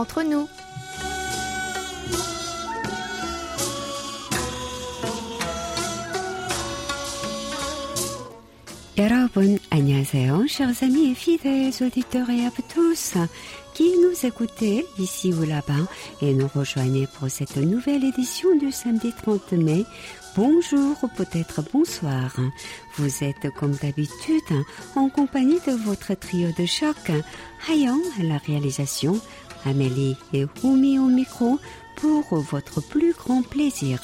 [0.00, 0.48] entre nous.
[8.98, 10.46] 여러분, 안녕하세요.
[10.48, 13.18] Chers amis et fidèles auditeurs et à tous
[13.74, 15.86] qui nous écoutez ici ou là-bas
[16.22, 19.84] et nous rejoignez pour cette nouvelle édition du samedi 30 mai.
[20.34, 22.34] Bonjour ou peut-être bonsoir.
[22.96, 26.96] Vous êtes comme d'habitude en compagnie de votre trio de choc,
[27.68, 29.20] Hayan à la réalisation,
[29.65, 31.59] Amélie et Oumi au micro
[31.97, 33.99] pour votre plus grand plaisir.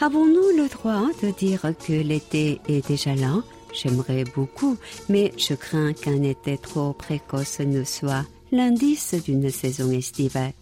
[0.00, 3.42] Avons-nous le droit de dire que l'été est déjà là?
[3.72, 4.76] J'aimerais beaucoup,
[5.08, 10.52] mais je crains qu'un été trop précoce ne soit l'indice d'une saison estivale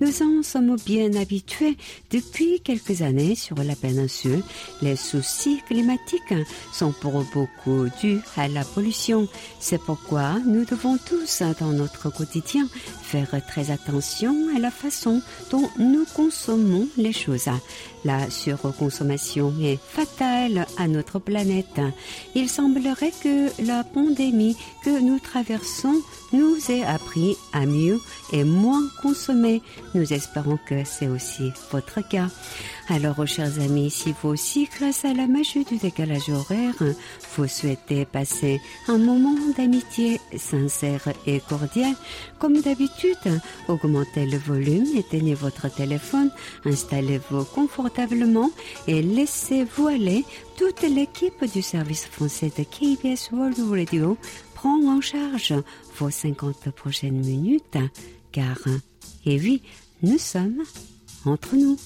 [0.00, 1.76] Nous en sommes bien habitués
[2.10, 4.42] depuis quelques années sur la péninsule.
[4.82, 6.34] Les soucis climatiques
[6.72, 9.28] sont pour beaucoup dus à la pollution.
[9.60, 12.68] C'est pourquoi nous devons tous, dans notre quotidien,
[13.02, 17.48] faire très attention à la façon dont nous consommons les choses.
[18.04, 21.80] La surconsommation est fatale à notre planète.
[22.34, 26.00] Il semblerait que la pandémie que nous traversons
[26.32, 28.00] nous ait appris à mieux
[28.32, 29.62] et moins consommer.
[29.94, 32.28] Nous espérons que c'est aussi votre cas.
[32.88, 36.74] Alors, chers amis, si vous aussi, grâce à la magie du décalage horaire,
[37.36, 41.94] vous souhaitez passer un moment d'amitié sincère et cordial,
[42.38, 46.30] comme d'habitude, augmentez le volume, éteignez votre téléphone,
[46.64, 48.52] installez-vous confortablement
[48.86, 50.24] et laissez-vous aller.
[50.56, 54.16] Toute l'équipe du service français de KBS World Radio
[54.54, 55.54] prend en charge
[55.98, 57.78] vos 50 prochaines minutes,
[58.30, 58.58] car,
[59.24, 59.60] et oui,
[60.02, 60.62] nous sommes
[61.24, 61.76] entre nous.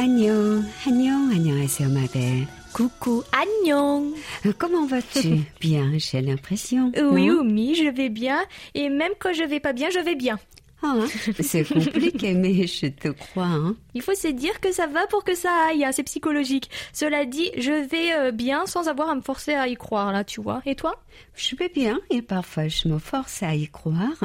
[0.00, 2.46] Annyeong, annyeong, annyeonghaseyo ma belle.
[2.72, 4.14] Coucou, Annyeong.
[4.56, 5.40] Comment vas-tu?
[5.60, 6.90] Bien, j'ai l'impression.
[6.96, 8.38] Oui, oui, je vais bien.
[8.72, 10.38] Et même quand je vais pas bien, je vais bien.
[10.82, 10.94] Ah,
[11.40, 13.44] c'est compliqué, mais je te crois.
[13.44, 13.76] Hein.
[13.92, 16.70] Il faut se dire que ça va pour que ça aille, hein, c'est psychologique.
[16.94, 20.24] Cela dit, je vais euh, bien sans avoir à me forcer à y croire, là,
[20.24, 20.62] tu vois.
[20.64, 20.94] Et toi?
[21.34, 24.24] Je vais bien et parfois je me force à y croire.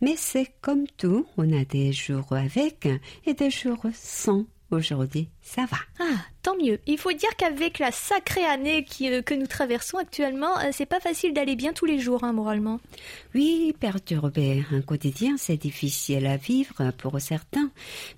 [0.00, 2.86] Mais c'est comme tout, on a des jours avec
[3.26, 4.46] et des jours sans.
[4.70, 5.78] Aujourd'hui, ça va.
[5.98, 6.78] Ah, tant mieux.
[6.86, 10.84] Il faut dire qu'avec la sacrée année qui, euh, que nous traversons actuellement, euh, c'est
[10.84, 12.78] pas facile d'aller bien tous les jours, hein, moralement.
[13.34, 17.70] Oui, perturber un quotidien, c'est difficile à vivre pour certains,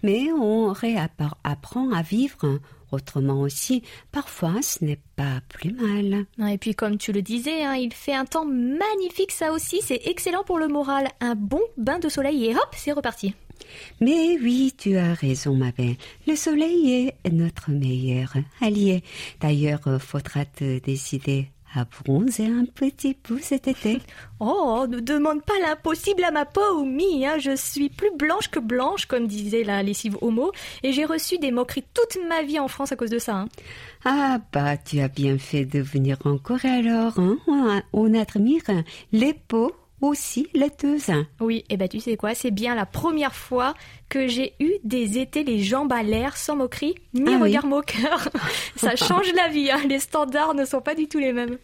[0.03, 2.59] mais on réapprend à vivre
[2.93, 3.83] autrement aussi.
[4.11, 6.27] Parfois, ce n'est pas plus mal.
[6.51, 10.01] Et puis, comme tu le disais, hein, il fait un temps magnifique, ça aussi, c'est
[10.07, 11.09] excellent pour le moral.
[11.21, 13.35] Un bon bain de soleil et hop, c'est reparti.
[14.01, 15.97] Mais oui, tu as raison, ma belle.
[16.27, 19.03] Le soleil est notre meilleur allié.
[19.41, 24.01] D'ailleurs, faudra te décider à bronzer un petit peu cet été.
[24.43, 27.37] Oh, ne demande pas l'impossible à ma peau, mi, hein.
[27.39, 30.51] Je suis plus blanche que blanche, comme disait la lessive homo,
[30.83, 33.37] et j'ai reçu des moqueries toute ma vie en France à cause de ça.
[33.37, 33.49] Hein.
[34.07, 37.19] Ah bah, tu as bien fait de venir en Corée alors.
[37.19, 37.83] Hein.
[37.93, 38.63] On admire
[39.13, 41.11] les peaux aussi laiteuse.
[41.41, 43.75] Oui, et bah tu sais quoi, c'est bien la première fois
[44.11, 47.45] que j'ai eu des étés les jambes à l'air sans moquerie ni Ah oui.
[47.45, 48.29] regard moqueur.
[48.77, 49.81] Ça change la vie, hein.
[49.89, 51.57] les standards ne sont pas du tout les mêmes.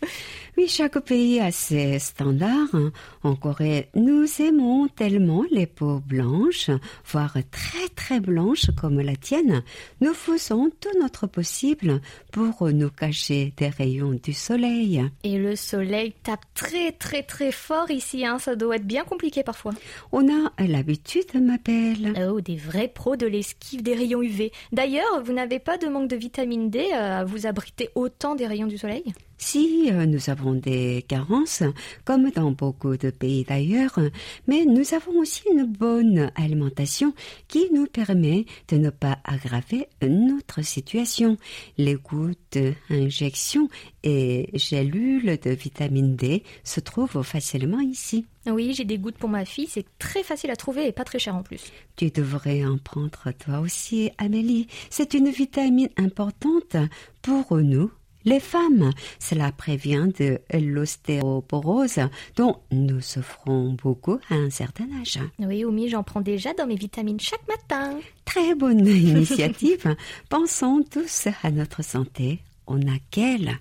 [0.56, 2.74] Oui, chaque pays a ses standards.
[3.22, 6.70] En Corée, nous aimons tellement les peaux blanches,
[7.04, 9.62] voire très très blanches comme la tienne.
[10.00, 12.00] Nous faisons tout notre possible
[12.32, 15.02] pour nous cacher des rayons du soleil.
[15.24, 18.38] Et le soleil tape très très très fort ici, hein.
[18.38, 19.72] ça doit être bien compliqué parfois.
[20.12, 22.14] On a l'habitude, ma belle.
[22.30, 24.52] Oh, des vrais pros de l'esquive des rayons UV.
[24.72, 28.46] D'ailleurs, vous n'avez pas de manque de vitamine D euh, à vous abriter autant des
[28.46, 29.04] rayons du soleil?
[29.38, 31.62] Si euh, nous avons des carences,
[32.04, 33.98] comme dans beaucoup de pays d'ailleurs,
[34.46, 37.12] mais nous avons aussi une bonne alimentation
[37.48, 41.36] qui nous permet de ne pas aggraver notre situation.
[41.76, 42.58] Les gouttes,
[42.90, 43.68] injections
[44.02, 48.26] et gélules de vitamine D se trouvent facilement ici.
[48.46, 51.18] Oui, j'ai des gouttes pour ma fille, c'est très facile à trouver et pas très
[51.18, 51.72] cher en plus.
[51.96, 54.68] Tu devrais en prendre toi aussi, Amélie.
[54.88, 56.76] C'est une vitamine importante
[57.22, 57.90] pour nous.
[58.26, 58.90] Les femmes,
[59.20, 62.00] cela prévient de l'ostéoporose
[62.34, 65.20] dont nous souffrons beaucoup à un certain âge.
[65.38, 68.00] Oui, Oumi, j'en prends déjà dans mes vitamines chaque matin.
[68.24, 69.94] Très bonne initiative.
[70.28, 72.40] Pensons tous à notre santé.
[72.66, 73.60] On a qu'elle.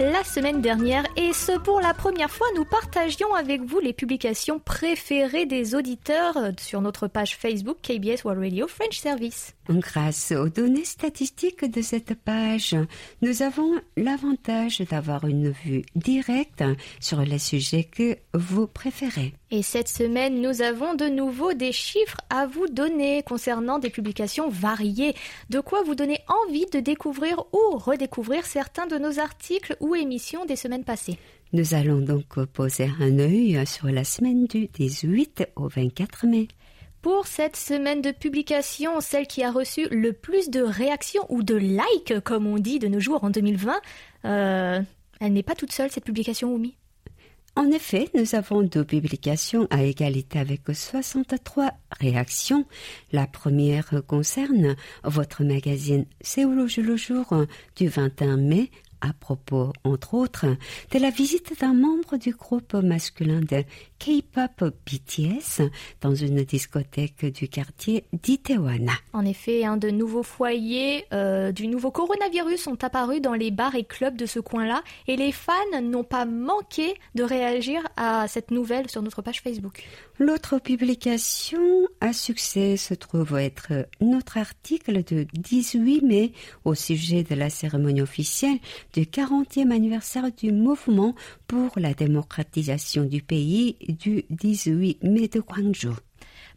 [0.00, 4.58] La semaine dernière et ce pour la première fois nous partagions avec vous les publications
[4.58, 9.54] préférées des auditeurs sur notre page Facebook KBS World Radio French Service.
[9.68, 12.74] Grâce aux données statistiques de cette page,
[13.20, 16.64] nous avons l'avantage d'avoir une vue directe
[16.98, 19.34] sur les sujets que vous préférez.
[19.52, 24.48] Et cette semaine, nous avons de nouveau des chiffres à vous donner concernant des publications
[24.48, 25.14] variées,
[25.48, 30.44] de quoi vous donner envie de découvrir ou redécouvrir certains de nos articles ou émissions
[30.44, 31.18] des semaines passées.
[31.52, 36.46] Nous allons donc poser un œil sur la semaine du 18 au 24 mai.
[37.02, 41.56] Pour cette semaine de publication, celle qui a reçu le plus de réactions ou de
[41.56, 43.80] likes, comme on dit de nos jours en 2020,
[44.26, 44.80] euh,
[45.18, 46.76] elle n'est pas toute seule, cette publication, Oumi.
[47.56, 52.64] En effet, nous avons deux publications à égalité avec 63 réactions.
[53.12, 57.26] La première concerne votre magazine Séoul le jour
[57.76, 58.70] du 21 mai
[59.00, 60.46] à propos, entre autres,
[60.92, 63.64] de la visite d'un membre du groupe masculin de
[63.98, 65.62] K-pop BTS
[66.00, 68.86] dans une discothèque du quartier d'Itaewon.
[69.12, 73.74] En effet, un de nouveaux foyers euh, du nouveau coronavirus sont apparus dans les bars
[73.74, 75.52] et clubs de ce coin-là et les fans
[75.82, 79.82] n'ont pas manqué de réagir à cette nouvelle sur notre page Facebook.
[80.18, 86.32] L'autre publication à succès se trouve être notre article de 18 mai
[86.64, 88.58] au sujet de la cérémonie officielle
[88.92, 91.14] du 40e anniversaire du mouvement
[91.46, 95.96] pour la démocratisation du pays du 18 mai de Guangzhou.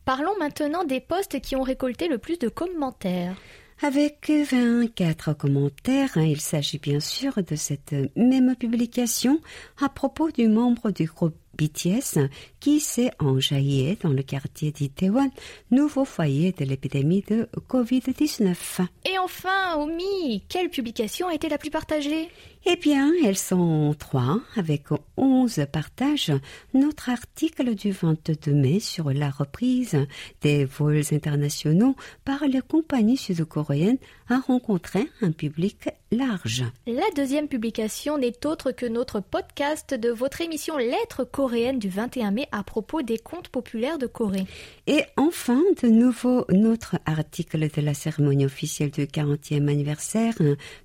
[0.06, 3.35] Parlons maintenant des posts qui ont récolté le plus de commentaires.
[3.81, 9.39] Avec 24 commentaires, hein, il s'agit bien sûr de cette même publication
[9.81, 12.29] à propos du membre du groupe BTS
[12.59, 15.29] qui s'est enjaillé dans le quartier d'Itaewon,
[15.71, 18.85] nouveau foyer de l'épidémie de Covid-19.
[19.05, 22.29] Et enfin, Omi, quelle publication a été la plus partagée?
[22.65, 24.86] Eh bien, elles sont trois, avec
[25.18, 26.31] onze partages.
[26.74, 29.98] Notre article du 22 mai sur la reprise
[30.42, 33.98] des vols internationaux par les compagnies sud-coréennes
[34.30, 36.63] a rencontré un public large.
[36.88, 42.31] La deuxième publication n'est autre que notre podcast de votre émission Lettres coréennes du 21
[42.31, 44.45] mai à propos des contes populaires de Corée.
[44.88, 50.36] Et enfin, de nouveau, notre article de la cérémonie officielle du 40e anniversaire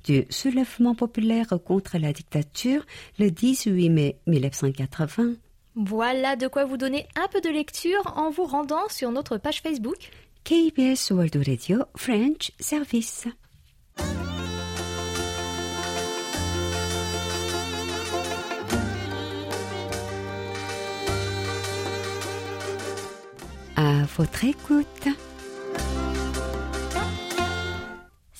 [0.05, 2.83] du soulèvement populaire contre la dictature
[3.19, 5.35] le 18 mai 1980.
[5.77, 9.61] Voilà de quoi vous donner un peu de lecture en vous rendant sur notre page
[9.61, 10.11] Facebook
[10.45, 13.29] KBS World Radio French Service.
[23.77, 25.28] À votre écoute.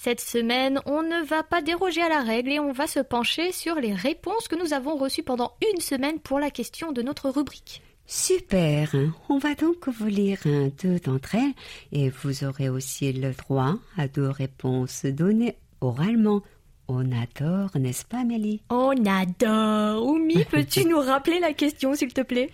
[0.01, 3.51] Cette semaine, on ne va pas déroger à la règle et on va se pencher
[3.51, 7.31] sur les réponses que nous avons reçues pendant une semaine pour la question de notre
[7.31, 7.83] rubrique.
[8.07, 8.95] Super.
[9.29, 10.39] On va donc vous lire
[10.81, 11.53] deux d'entre elles
[11.91, 16.43] et vous aurez aussi le droit à deux réponses données oralement.
[16.87, 18.63] On adore, n'est-ce pas, Amélie?
[18.71, 20.07] On adore.
[20.07, 22.51] Oumi, peux-tu nous rappeler la question, s'il te plaît?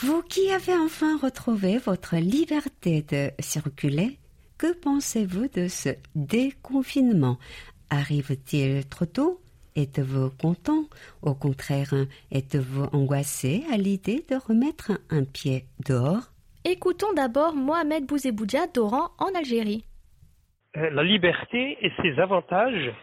[0.00, 4.18] Vous qui avez enfin retrouvé votre liberté de circuler,
[4.62, 7.36] que pensez-vous de ce déconfinement?
[7.90, 9.40] Arrive-t-il trop tôt?
[9.74, 10.84] Êtes-vous content?
[11.20, 11.92] Au contraire,
[12.30, 16.30] êtes-vous angoissé à l'idée de remettre un pied dehors?
[16.64, 19.84] Écoutons d'abord Mohamed Bouzeboudja d'Oran en Algérie.
[20.76, 22.94] Euh, la liberté et ses avantages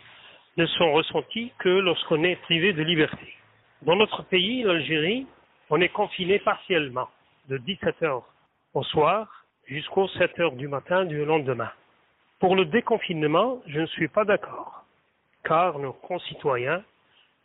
[0.55, 3.33] ne sont ressentis que lorsqu'on est privé de liberté.
[3.81, 5.27] Dans notre pays, l'Algérie,
[5.69, 7.09] on est confiné partiellement
[7.49, 8.33] de 17 heures
[8.73, 9.38] au soir
[9.69, 11.71] jusqu'aux 7 heures du matin du lendemain.
[12.39, 14.83] Pour le déconfinement, je ne suis pas d'accord,
[15.43, 16.83] car nos concitoyens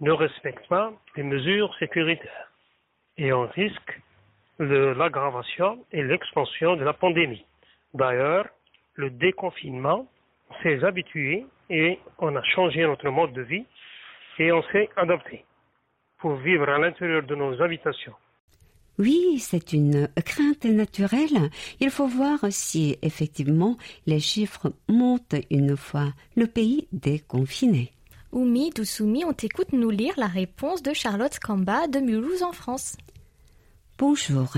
[0.00, 2.50] ne respectent pas les mesures sécuritaires
[3.18, 4.00] et on risque
[4.58, 7.44] l'aggravation et l'expansion de la pandémie.
[7.92, 8.46] D'ailleurs,
[8.94, 10.06] le déconfinement
[10.62, 13.66] s'est habitué et on a changé notre mode de vie
[14.38, 15.44] et on s'est adapté
[16.18, 18.14] pour vivre à l'intérieur de nos habitations
[18.98, 21.50] oui, c'est une crainte naturelle.
[21.80, 27.92] Il faut voir si effectivement les chiffres montent une fois le pays déconfiné.
[28.32, 32.96] Oumi, Dousoumi, on t'écoute nous lire la réponse de Charlotte Kamba de Mulhouse en France.
[33.98, 34.52] Bonjour,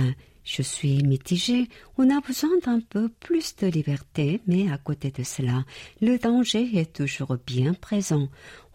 [0.47, 1.69] je suis mitigée.
[1.99, 5.65] On a besoin d'un peu plus de liberté, mais à côté de cela,
[6.01, 8.29] le danger est toujours bien présent.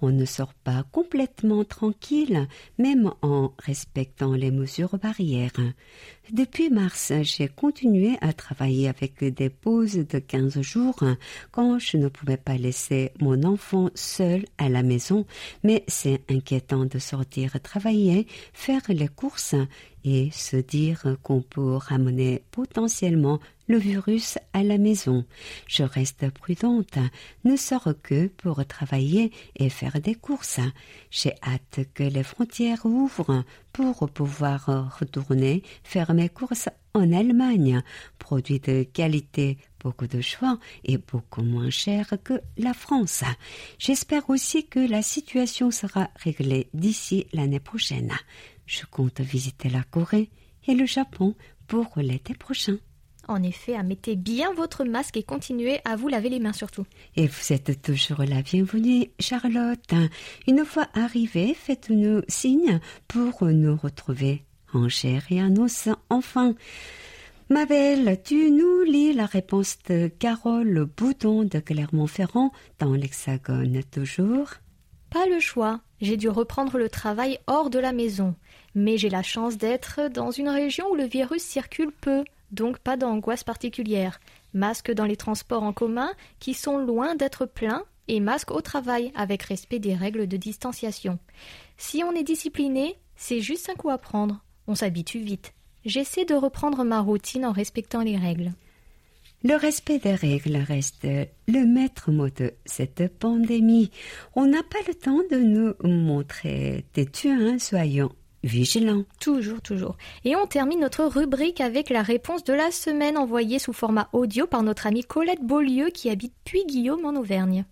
[0.03, 2.47] on ne sort pas complètement tranquille,
[2.79, 5.51] même en respectant les mesures barrières.
[6.31, 11.03] Depuis mars, j'ai continué à travailler avec des pauses de 15 jours
[11.51, 15.25] quand je ne pouvais pas laisser mon enfant seul à la maison,
[15.63, 19.55] mais c'est inquiétant de sortir travailler, faire les courses
[20.03, 25.25] et se dire qu'on peut ramener potentiellement le virus à la maison.
[25.67, 26.98] Je reste prudente,
[27.46, 30.60] ne sors que pour travailler et faire des courses.
[31.10, 37.81] J'ai hâte que les frontières ouvrent pour pouvoir retourner faire mes courses en Allemagne.
[38.20, 43.24] Produits de qualité, beaucoup de choix et beaucoup moins cher que la France.
[43.79, 48.12] J'espère aussi que la situation sera réglée d'ici l'année prochaine.
[48.71, 50.29] Je compte visiter la Corée
[50.65, 51.35] et le Japon
[51.67, 52.77] pour l'été prochain.
[53.27, 56.85] En effet, mettez bien votre masque et continuez à vous laver les mains surtout.
[57.17, 59.93] Et vous êtes toujours la bienvenue, Charlotte.
[60.47, 66.55] Une fois arrivée, faites-nous signe pour nous retrouver en chair et en os enfin.
[67.49, 74.47] Ma belle, tu nous lis la réponse de Carole Bouton de Clermont-Ferrand dans l'Hexagone toujours
[75.09, 75.81] Pas le choix.
[75.99, 78.35] J'ai dû reprendre le travail hors de la maison.
[78.75, 82.97] Mais j'ai la chance d'être dans une région où le virus circule peu, donc pas
[82.97, 84.19] d'angoisse particulière.
[84.53, 89.11] Masque dans les transports en commun qui sont loin d'être pleins et masque au travail
[89.15, 91.19] avec respect des règles de distanciation.
[91.77, 94.43] Si on est discipliné, c'est juste un coup à prendre.
[94.67, 95.53] On s'habitue vite.
[95.85, 98.51] J'essaie de reprendre ma routine en respectant les règles.
[99.43, 103.89] Le respect des règles reste le maître mot de cette pandémie.
[104.35, 108.11] On n'a pas le temps de nous montrer têtus, hein, soyons
[108.43, 109.03] vigilant.
[109.19, 109.98] Toujours, toujours.
[110.25, 114.48] Et on termine notre rubrique avec la réponse de la semaine envoyée sous format audio
[114.48, 117.65] par notre amie Colette Beaulieu qui habite Puy-Guillaume en Auvergne.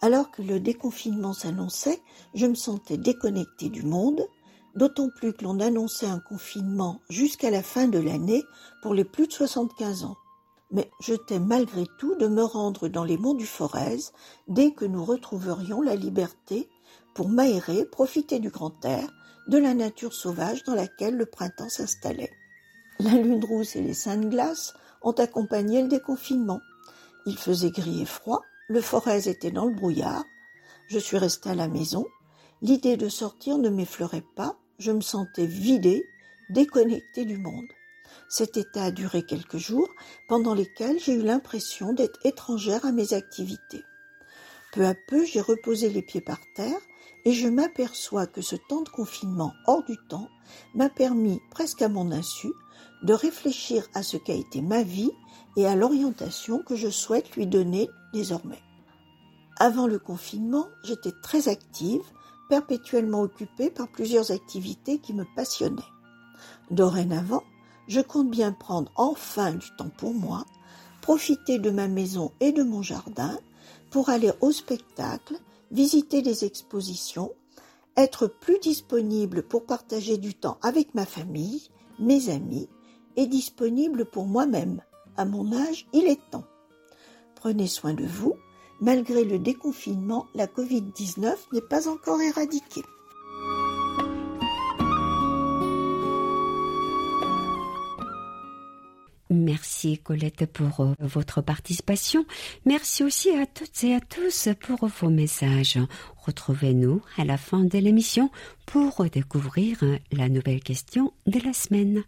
[0.00, 2.00] Alors que le déconfinement s'annonçait,
[2.34, 4.22] je me sentais déconnectée du monde,
[4.76, 8.44] d'autant plus que l'on annonçait un confinement jusqu'à la fin de l'année
[8.80, 10.16] pour les plus de 75 ans
[10.70, 13.98] mais je t'ai malgré tout de me rendre dans les monts du Forez
[14.48, 16.68] dès que nous retrouverions la liberté
[17.14, 19.08] pour m'aérer, profiter du grand air,
[19.48, 22.32] de la nature sauvage dans laquelle le printemps s'installait.
[23.00, 26.60] La lune rousse et les saintes glaces ont accompagné le déconfinement.
[27.26, 30.24] Il faisait gris et froid, le Forez était dans le brouillard.
[30.88, 32.06] Je suis restée à la maison.
[32.60, 36.04] L'idée de sortir ne m'effleurait pas, je me sentais vidée,
[36.50, 37.68] déconnectée du monde.
[38.28, 39.88] Cet état a duré quelques jours,
[40.28, 43.84] pendant lesquels j'ai eu l'impression d'être étrangère à mes activités.
[44.72, 46.80] Peu à peu, j'ai reposé les pieds par terre
[47.24, 50.28] et je m'aperçois que ce temps de confinement hors du temps
[50.74, 52.48] m'a permis, presque à mon insu,
[53.02, 55.10] de réfléchir à ce qu'a été ma vie
[55.56, 58.62] et à l'orientation que je souhaite lui donner désormais.
[59.58, 62.02] Avant le confinement, j'étais très active,
[62.48, 65.82] perpétuellement occupée par plusieurs activités qui me passionnaient.
[66.70, 67.42] Dorénavant,
[67.88, 70.44] je compte bien prendre enfin du temps pour moi,
[71.00, 73.38] profiter de ma maison et de mon jardin
[73.90, 75.34] pour aller au spectacle,
[75.70, 77.32] visiter des expositions,
[77.96, 81.68] être plus disponible pour partager du temps avec ma famille,
[81.98, 82.68] mes amis,
[83.16, 84.82] et disponible pour moi-même.
[85.16, 86.44] À mon âge, il est temps.
[87.34, 88.34] Prenez soin de vous.
[88.80, 92.84] Malgré le déconfinement, la Covid-19 n'est pas encore éradiquée.
[99.30, 102.24] Merci Colette pour euh, votre participation.
[102.64, 105.78] Merci aussi à toutes et à tous pour vos messages.
[106.16, 108.30] Retrouvez-nous à la fin de l'émission
[108.66, 109.78] pour découvrir
[110.12, 112.04] la nouvelle question de la semaine.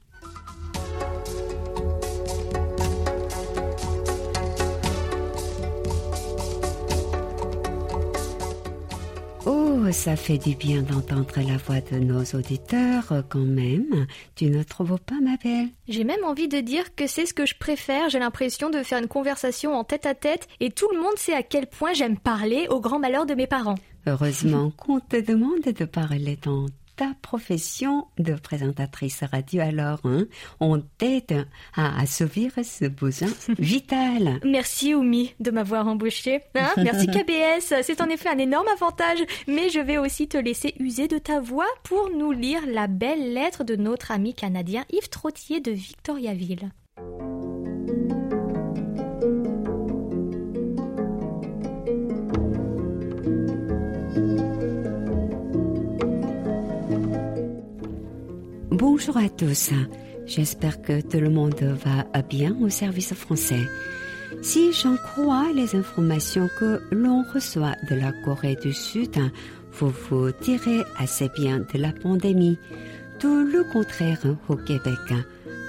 [9.92, 14.06] Ça fait du bien d'entendre la voix de nos auditeurs euh, quand même.
[14.34, 15.68] Tu ne trouves pas, ma belle?
[15.88, 18.08] J'ai même envie de dire que c'est ce que je préfère.
[18.08, 21.34] J'ai l'impression de faire une conversation en tête à tête et tout le monde sait
[21.34, 23.76] à quel point j'aime parler au grand malheur de mes parents.
[24.06, 26.66] Heureusement qu'on te demande de parler dans
[27.00, 30.26] ta profession de présentatrice radio alors, hein,
[30.60, 34.38] on t'aide à assouvir ce besoin vital.
[34.44, 36.42] Merci Oumi de m'avoir embauché.
[36.54, 36.68] Hein.
[36.76, 41.08] Merci KBS, c'est en effet un énorme avantage, mais je vais aussi te laisser user
[41.08, 45.60] de ta voix pour nous lire la belle lettre de notre ami canadien Yves Trottier
[45.60, 46.70] de Victoriaville.
[58.70, 59.70] Bonjour à tous.
[60.26, 63.66] J'espère que tout le monde va bien au service français.
[64.42, 69.16] Si j'en crois les informations que l'on reçoit de la Corée du Sud,
[69.72, 72.58] vous vous tirez assez bien de la pandémie.
[73.18, 75.00] Tout le contraire au Québec.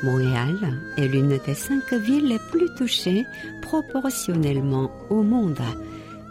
[0.04, 0.58] Montréal
[0.98, 3.26] est l'une des cinq villes les plus touchées
[3.64, 5.58] proportionnellement au monde.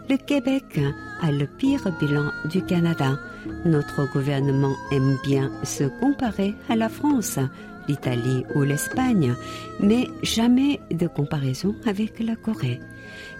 [0.09, 0.79] Le Québec
[1.21, 3.17] a le pire bilan du Canada.
[3.65, 7.39] Notre gouvernement aime bien se comparer à la France,
[7.91, 9.35] l'Italie ou l'Espagne,
[9.81, 12.79] mais jamais de comparaison avec la Corée.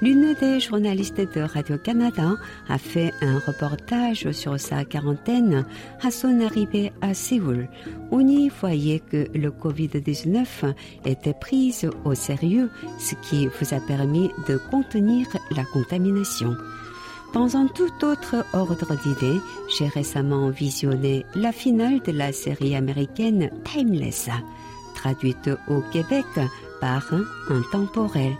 [0.01, 2.35] L'une des journalistes de Radio-Canada
[2.67, 5.65] a fait un reportage sur sa quarantaine
[6.01, 7.69] à son arrivée à Séoul.
[8.11, 10.73] On y voyait que le Covid-19
[11.05, 16.57] était pris au sérieux, ce qui vous a permis de contenir la contamination.
[17.33, 23.49] Dans un tout autre ordre d'idées, j'ai récemment visionné la finale de la série américaine
[23.63, 24.29] Timeless,
[24.95, 26.25] traduite au Québec
[26.81, 27.09] par
[27.49, 28.35] Intemporel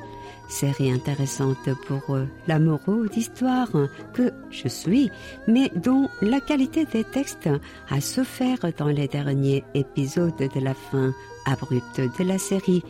[0.52, 2.18] série intéressante pour
[2.48, 3.70] l'amoureux d'histoire
[4.14, 5.10] que je suis,
[5.48, 7.50] mais dont la qualité des textes
[7.90, 11.14] a souffert dans les derniers épisodes de la fin
[11.46, 12.84] abrupte de la série.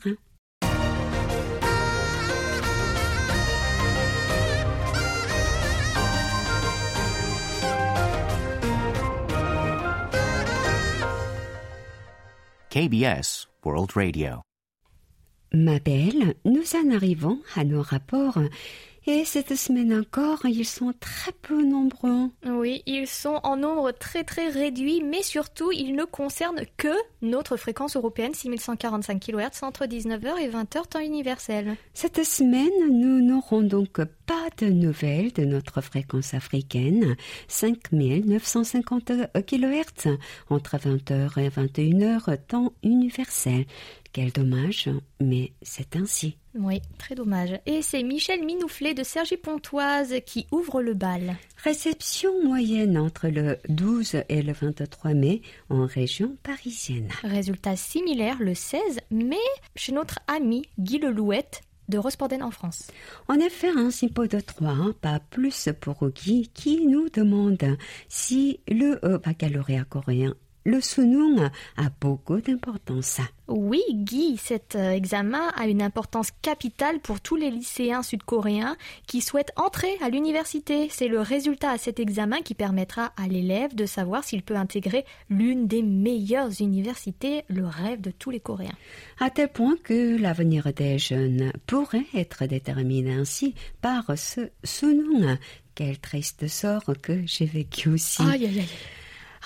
[12.77, 14.43] KBS World Radio.
[15.55, 18.39] Ma belle, nous en arrivons à nos rapports
[19.07, 22.29] et cette semaine encore, ils sont très peu nombreux.
[22.45, 27.57] Oui, ils sont en nombre très très réduit, mais surtout, ils ne concernent que notre
[27.57, 31.77] fréquence européenne 6145 kHz entre 19h et 20h temps universel.
[31.95, 37.17] Cette semaine, nous n'aurons donc pas de nouvelles de notre fréquence africaine
[37.47, 39.13] 5950
[39.47, 40.17] kHz
[40.51, 43.67] entre 20h et 21h temps universel.
[44.17, 44.89] Quel dommage,
[45.21, 46.39] mais c'est ainsi.
[46.55, 47.61] Oui, très dommage.
[47.67, 51.37] Et c'est Michel Minouflet de Sergi Pontoise qui ouvre le bal.
[51.63, 57.11] Réception moyenne entre le 12 et le 23 mai en région parisienne.
[57.25, 59.37] Résultat similaire le 16 mai
[59.75, 62.89] chez notre ami Guy Lelouette de Rosporden en France.
[63.29, 67.77] En effet, un simpo de 3, pas plus pour Guy, qui nous demande
[68.09, 70.35] si le euh, baccalauréat coréen
[70.67, 73.21] le sunung a beaucoup d'importance.
[73.47, 78.77] Oui, Guy, cet euh, examen a une importance capitale pour tous les lycéens sud-coréens
[79.07, 80.89] qui souhaitent entrer à l'université.
[80.91, 85.05] C'est le résultat à cet examen qui permettra à l'élève de savoir s'il peut intégrer
[85.31, 88.77] l'une des meilleures universités, le rêve de tous les Coréens.
[89.21, 95.39] À tel point que l'avenir des jeunes pourrait être déterminé ainsi par ce sunung.
[95.77, 98.23] Quel triste sort que j'ai vécu aussi.
[98.23, 98.69] Aïe, aïe, aïe.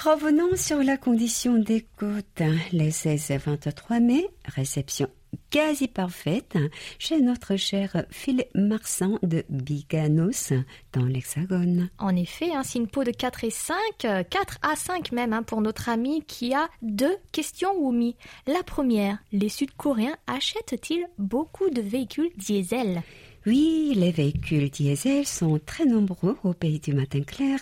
[0.02, 2.42] Revenons sur la condition d'écoute.
[2.72, 5.08] Les 16 et 23 mai, réception
[5.50, 6.56] quasi parfaite
[6.98, 10.54] chez notre cher Philippe Marsan de Biganos
[10.94, 11.90] dans l'Hexagone.
[11.98, 15.60] En effet, un signe pot de 4 et 5, 4 à 5 même hein, pour
[15.60, 18.16] notre ami qui a deux questions Wumi.
[18.46, 23.02] La première, les Sud-Coréens achètent-ils beaucoup de véhicules diesel?
[23.46, 27.58] Oui, les véhicules diesel sont très nombreux au pays du matin clair,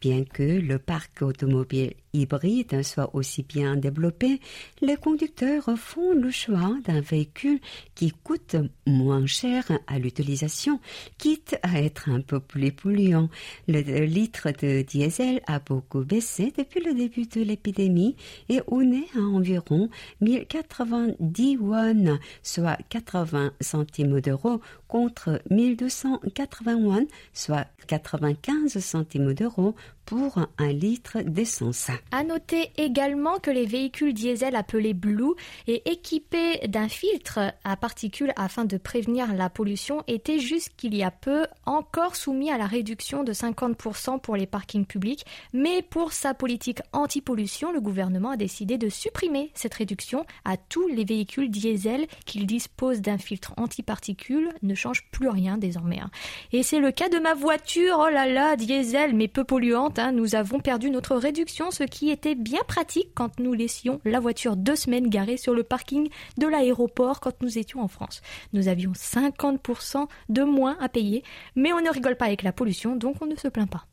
[0.00, 4.40] bien que le parc automobile hybride soit aussi bien développé,
[4.80, 7.60] les conducteurs font le choix d'un véhicule
[7.94, 10.80] qui coûte moins cher à l'utilisation,
[11.18, 13.28] quitte à être un peu plus polluant.
[13.68, 18.16] Le litre de diesel a beaucoup baissé depuis le début de l'épidémie
[18.48, 19.88] et on est à environ
[20.20, 31.20] 1090 won, soit 80 centimes d'euros contre 1280 soit 95 centimes d'euros pour un litre
[31.22, 31.90] d'essence.
[32.12, 35.34] À noter également que les véhicules diesel appelés Blue
[35.66, 41.10] et équipés d'un filtre à particules afin de prévenir la pollution étaient jusqu'il y a
[41.10, 46.34] peu encore soumis à la réduction de 50% pour les parkings publics, mais pour sa
[46.34, 52.06] politique anti-pollution, le gouvernement a décidé de supprimer cette réduction à tous les véhicules diesel
[52.26, 56.00] qu'ils disposent d'un filtre anti-particules, ne change plus rien désormais.
[56.00, 56.10] Hein.
[56.52, 60.12] Et c'est le cas de ma voiture, oh là là, diesel mais peu polluante, hein.
[60.12, 64.56] nous avons perdu notre réduction, ce qui était bien pratique quand nous laissions la voiture
[64.56, 68.22] deux semaines garée sur le parking de l'aéroport quand nous étions en France.
[68.52, 71.22] Nous avions 50% de moins à payer,
[71.56, 73.86] mais on ne rigole pas avec la pollution, donc on ne se plaint pas.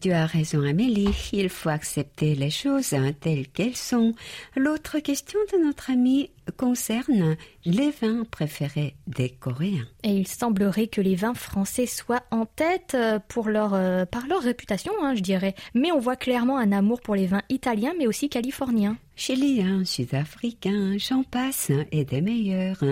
[0.00, 1.30] Tu as raison, Amélie.
[1.32, 4.14] Il faut accepter les choses hein, telles qu'elles sont.
[4.56, 9.86] L'autre question de notre ami concerne les vins préférés des Coréens.
[10.02, 14.26] Et il semblerait que les vins français soient en tête euh, pour leur, euh, par
[14.26, 15.54] leur réputation, hein, je dirais.
[15.74, 18.96] Mais on voit clairement un amour pour les vins italiens, mais aussi californiens.
[19.18, 22.84] Chiliens, sud-africains, j'en passe, et des meilleurs.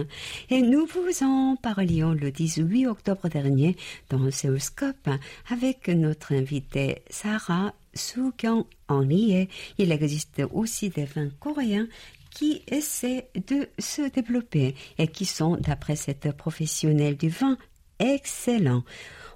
[0.48, 3.76] Et nous vous en parlions le 18 octobre dernier
[4.08, 5.10] dans Seoulscope
[5.50, 11.88] avec notre invitée Sarah Soo-kyung en Il existe aussi des vins coréens
[12.30, 17.58] qui essaient de se développer et qui sont, d'après cette professionnelle du vin,
[17.98, 18.82] excellents.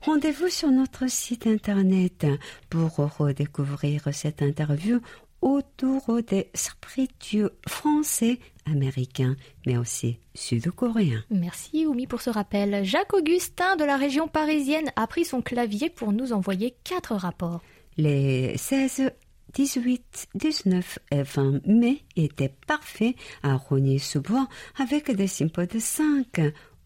[0.03, 2.27] Rendez-vous sur notre site internet
[2.71, 5.01] pour redécouvrir cette interview
[5.41, 11.25] autour des spiritueux français, américains, mais aussi sud-coréens.
[11.31, 12.85] Merci Oumi pour ce rappel.
[12.85, 17.63] Jacques Augustin de la région parisienne a pris son clavier pour nous envoyer quatre rapports.
[17.97, 19.11] Les 16
[19.55, 24.47] 18, 19 et 20 mai étaient parfaits à Rogny-sous-Bois
[24.77, 26.41] avec des sympos de 5.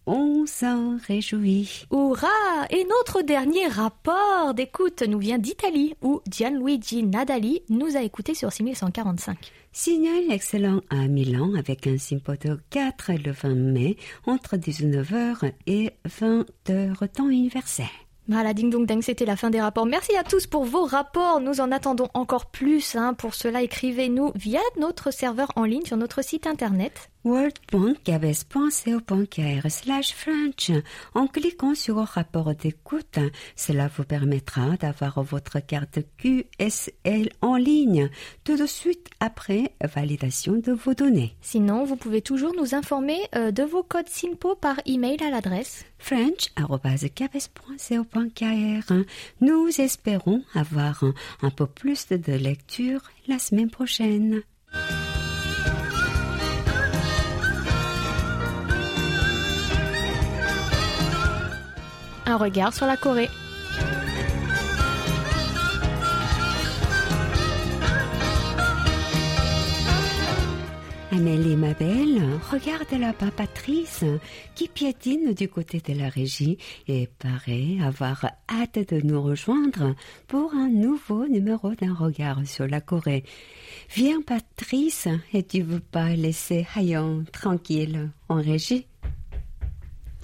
[0.06, 1.86] On s'en réjouit.
[1.92, 8.34] Hurrah Et notre dernier rapport d'écoute nous vient d'Italie, où Gianluigi Nadali nous a écoutés
[8.34, 9.52] sur 6145.
[9.70, 15.92] Signal excellent à Milan avec un sympo de 4 le 20 mai entre 19h et
[16.08, 17.86] 20h temps universel.
[18.28, 19.86] Voilà, ding dong ding, c'était la fin des rapports.
[19.86, 21.40] Merci à tous pour vos rapports.
[21.40, 22.96] Nous en attendons encore plus.
[22.96, 23.14] Hein.
[23.14, 30.70] Pour cela, écrivez-nous via notre serveur en ligne sur notre site internet world.cabes.co.kr slash French.
[31.14, 33.18] En cliquant sur le rapport d'écoute,
[33.56, 38.10] cela vous permettra d'avoir votre carte QSL en ligne
[38.44, 41.36] tout de suite après validation de vos données.
[41.40, 45.84] Sinon, vous pouvez toujours nous informer euh, de vos codes SINPO par email à l'adresse
[45.98, 48.92] french.cabes.co.kr.
[49.40, 51.04] Nous espérons avoir
[51.42, 54.42] un peu plus de lecture la semaine prochaine.
[62.36, 63.28] Regard sur la Corée.
[71.14, 74.02] Amélie, ma belle, regarde là-bas Patrice,
[74.54, 76.56] qui piétine du côté de la régie
[76.88, 79.94] et paraît avoir hâte de nous rejoindre
[80.26, 83.24] pour un nouveau numéro d'un regard sur la Corée.
[83.94, 88.86] Viens Patrice, et tu veux pas laisser Hayon tranquille en régie?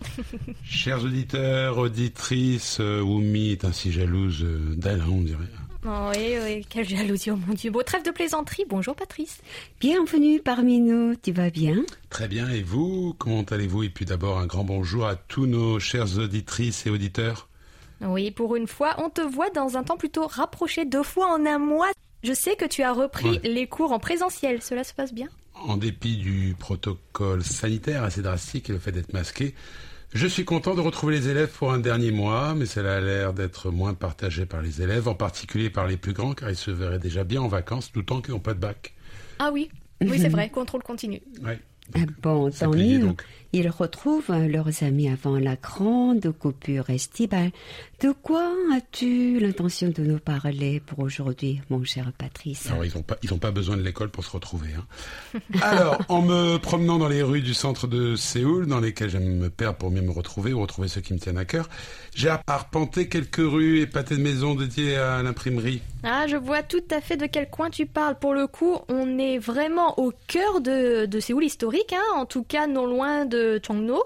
[0.64, 5.44] Chers auditeurs, auditrices, euh, Oumi est ainsi jalouse euh, d'elle, on dirait.
[5.86, 7.70] Oh, oui, oui, quelle jalousie, oh mon Dieu.
[7.70, 8.64] Beau trêve de plaisanterie.
[8.68, 9.40] Bonjour Patrice.
[9.80, 11.84] Bienvenue parmi nous, tu vas bien?
[12.10, 13.84] Très bien, et vous Comment allez-vous?
[13.84, 17.48] Et puis d'abord un grand bonjour à tous nos chères auditrices et auditeurs.
[18.00, 21.46] Oui, pour une fois, on te voit dans un temps plutôt rapproché, deux fois en
[21.46, 21.90] un mois.
[22.24, 25.28] Je sais que tu as repris les cours en présentiel, cela se passe bien?
[25.54, 29.54] En dépit du protocole sanitaire assez drastique et le fait d'être masqué,
[30.14, 33.34] je suis content de retrouver les élèves pour un dernier mois, mais cela a l'air
[33.34, 36.70] d'être moins partagé par les élèves, en particulier par les plus grands, car ils se
[36.70, 38.94] verraient déjà bien en vacances, tout temps qu'ils n'ont pas de bac.
[39.38, 41.20] Ah oui, oui c'est vrai, contrôle continu.
[41.42, 41.52] Oui.
[41.94, 43.14] Ah bon, tant mieux.
[43.54, 47.50] Ils retrouvent leurs amis avant la grande coupure estivale.
[48.00, 52.66] De quoi as-tu l'intention de nous parler pour aujourd'hui, mon cher Patrice?
[52.70, 54.68] Alors, ils n'ont pas, ils ont pas besoin de l'école pour se retrouver.
[54.76, 55.40] Hein.
[55.62, 59.48] Alors, en me promenant dans les rues du centre de Séoul, dans lesquelles j'aime me
[59.48, 61.70] perdre pour mieux me retrouver ou retrouver ceux qui me tiennent à cœur,
[62.14, 65.80] j'ai arpenté quelques rues et pâtés de maisons dédiées à l'imprimerie.
[66.02, 68.18] Ah, je vois tout à fait de quel coin tu parles.
[68.18, 72.44] Pour le coup, on est vraiment au cœur de, de Séoul historique, hein, en tout
[72.44, 74.03] cas non loin de Chongno.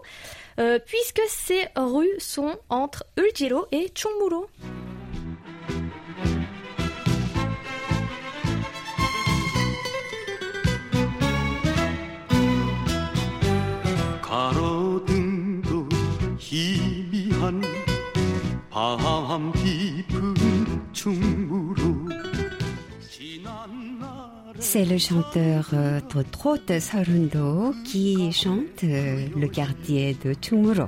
[0.60, 4.48] Euh, puisque ces rues sont entre Uljiro et Chongmuro.
[14.22, 15.88] 가로등도
[16.38, 17.62] 희미한
[18.70, 20.36] 밤 깊은
[20.94, 21.81] 충무로 지난 날의
[24.73, 30.87] C'est le chanteur euh, Trotte Sarundo qui chante euh, le quartier de Chumuro.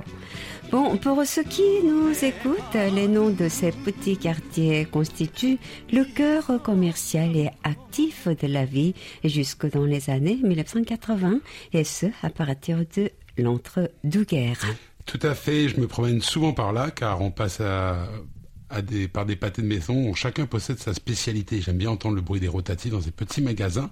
[0.71, 5.59] Bon, pour ceux qui nous écoutent, les noms de ces petits quartiers constituent
[5.93, 11.41] le cœur commercial et actif de la vie jusque dans les années 1980
[11.73, 14.65] et ce à partir de l'entre-deux-guerres.
[15.05, 18.07] Tout à fait, je me promène souvent par là car on passe à,
[18.69, 21.61] à des, par des pâtés de maison où chacun possède sa spécialité.
[21.61, 23.91] J'aime bien entendre le bruit des rotatifs dans ces petits magasins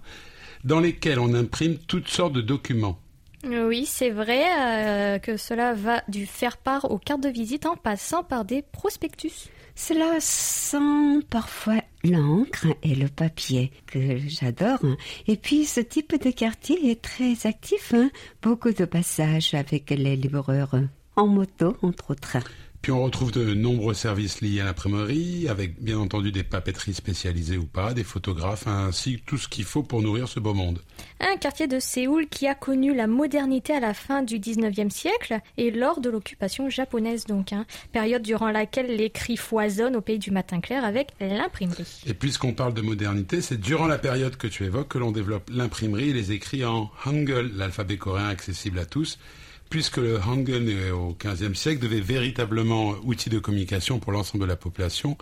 [0.64, 3.00] dans lesquels on imprime toutes sortes de documents.
[3.46, 8.24] Oui, c'est vrai euh, que cela va du faire-part aux cartes de visite en passant
[8.24, 9.50] par des prospectus.
[9.76, 14.80] Cela sent parfois l'encre et le papier, que j'adore.
[15.28, 17.94] Et puis ce type de quartier est très actif.
[17.94, 18.10] hein.
[18.42, 20.76] Beaucoup de passages avec les livreurs
[21.16, 22.38] en moto, entre autres.
[22.84, 27.56] Puis on retrouve de nombreux services liés à l'imprimerie, avec bien entendu des papeteries spécialisées
[27.56, 30.82] ou pas, des photographes, ainsi que tout ce qu'il faut pour nourrir ce beau monde.
[31.22, 35.39] Un quartier de Séoul qui a connu la modernité à la fin du 19e siècle
[35.56, 40.19] et lors de l'occupation japonaise donc, hein, période durant laquelle les cris foisonnent au pays
[40.19, 42.02] du matin clair avec l'imprimerie.
[42.06, 45.50] Et puisqu'on parle de modernité, c'est durant la période que tu évoques que l'on développe
[45.50, 49.19] l'imprimerie et les écrits en Hangul, l'alphabet coréen accessible à tous,
[49.69, 54.49] puisque le Hangul euh, au XVe siècle devait véritablement outil de communication pour l'ensemble de
[54.49, 55.17] la population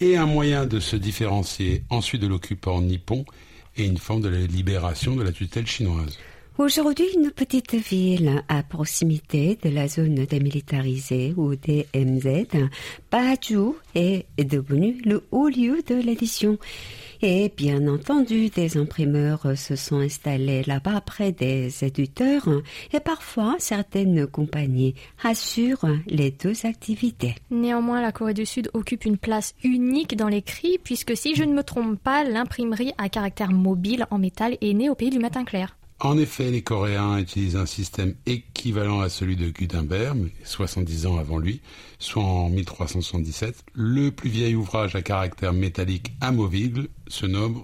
[0.00, 3.24] et un moyen de se différencier ensuite de l'occupant nippon
[3.76, 6.18] et une forme de libération de la tutelle chinoise.
[6.58, 12.46] Aujourd'hui, une petite ville à proximité de la zone démilitarisée ou DMZ,
[13.10, 16.56] Paju est devenue le haut lieu de l'édition.
[17.22, 22.48] Et bien entendu, des imprimeurs se sont installés là-bas près des éditeurs
[22.92, 27.34] et parfois certaines compagnies assurent les deux activités.
[27.50, 31.54] Néanmoins, la Corée du Sud occupe une place unique dans l'écrit puisque si je ne
[31.54, 35.44] me trompe pas, l'imprimerie à caractère mobile en métal est née au pays du matin
[35.44, 35.76] clair.
[36.00, 41.16] En effet, les Coréens utilisent un système équivalent à celui de Gutenberg, mais 70 ans
[41.16, 41.62] avant lui,
[41.98, 43.64] soit en 1377.
[43.72, 47.62] Le plus vieil ouvrage à caractère métallique amovible se nomme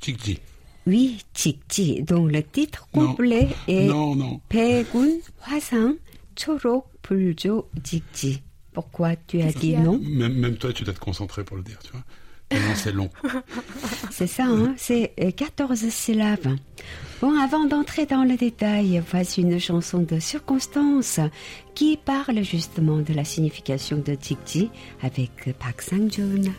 [0.00, 0.38] Chikji.
[0.86, 3.08] Oui, Chikji, dont le titre Non.
[3.08, 4.40] complet est Non, non.
[4.48, 5.18] Pegun
[5.48, 5.94] Hwasang
[6.36, 8.42] Chorok Buljo Jikji.
[8.72, 10.00] Pourquoi tu as dit non?
[10.02, 12.02] Même, même toi, tu dois te concentrer pour le dire, tu vois.
[12.74, 13.10] C'est long.
[14.10, 16.56] C'est ça, hein c'est euh, 14 syllabes.
[17.20, 21.20] Bon, avant d'entrer dans le détail, voici une chanson de circonstance
[21.74, 24.70] qui parle justement de la signification de Jikji
[25.02, 26.52] avec Park Sang-joon.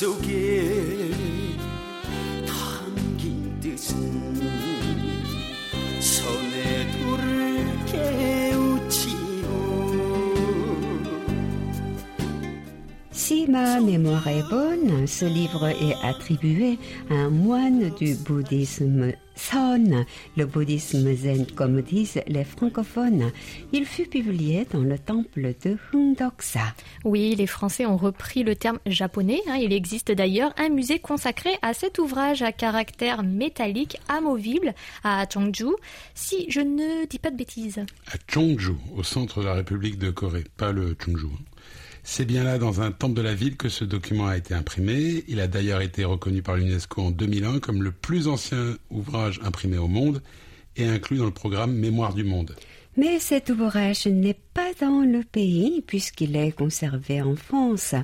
[0.00, 0.79] so give.
[13.50, 16.78] Ma mémoire est bonne, ce livre est attribué
[17.10, 20.04] à un moine du bouddhisme Son,
[20.36, 23.32] le bouddhisme zen comme disent les francophones.
[23.72, 26.74] Il fut publié dans le temple de Hungdoksa.
[27.04, 29.40] Oui, les Français ont repris le terme japonais.
[29.48, 29.56] hein.
[29.56, 35.70] Il existe d'ailleurs un musée consacré à cet ouvrage à caractère métallique amovible à Chongju,
[36.14, 37.80] si je ne dis pas de bêtises.
[38.12, 41.28] à Chongju, au centre de la République de Corée, pas le Chungju.
[42.02, 45.24] C'est bien là, dans un temple de la ville, que ce document a été imprimé.
[45.28, 49.78] Il a d'ailleurs été reconnu par l'UNESCO en 2001 comme le plus ancien ouvrage imprimé
[49.78, 50.22] au monde
[50.76, 52.56] et inclus dans le programme Mémoire du monde.
[53.00, 57.94] Mais cet ouvrage n'est pas dans le pays puisqu'il est conservé en France,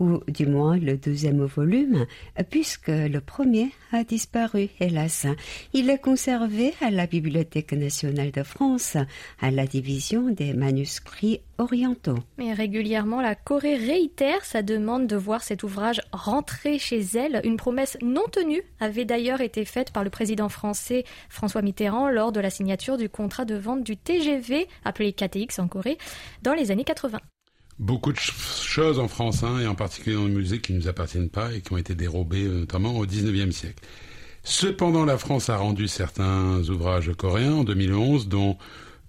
[0.00, 2.06] ou du moins le deuxième volume,
[2.48, 5.26] puisque le premier a disparu, hélas.
[5.74, 8.96] Il est conservé à la Bibliothèque nationale de France,
[9.42, 12.18] à la division des manuscrits orientaux.
[12.38, 17.40] Mais régulièrement, la Corée réitère sa demande de voir cet ouvrage rentrer chez elle.
[17.44, 22.32] Une promesse non tenue avait d'ailleurs été faite par le président français François Mitterrand lors
[22.32, 24.45] de la signature du contrat de vente du TGV,
[24.84, 25.98] appelé KTX en Corée,
[26.42, 27.18] dans les années 80.
[27.78, 28.32] Beaucoup de ch-
[28.64, 31.52] choses en France, hein, et en particulier dans le musée, qui ne nous appartiennent pas
[31.52, 33.84] et qui ont été dérobées notamment au XIXe siècle.
[34.44, 38.56] Cependant, la France a rendu certains ouvrages coréens en 2011, dont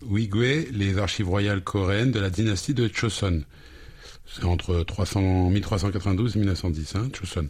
[0.06, 3.44] Wigwe, les archives royales coréennes de la dynastie de Choson.
[4.26, 7.48] C'est entre 300, 1392 et 1910, hein, Choson.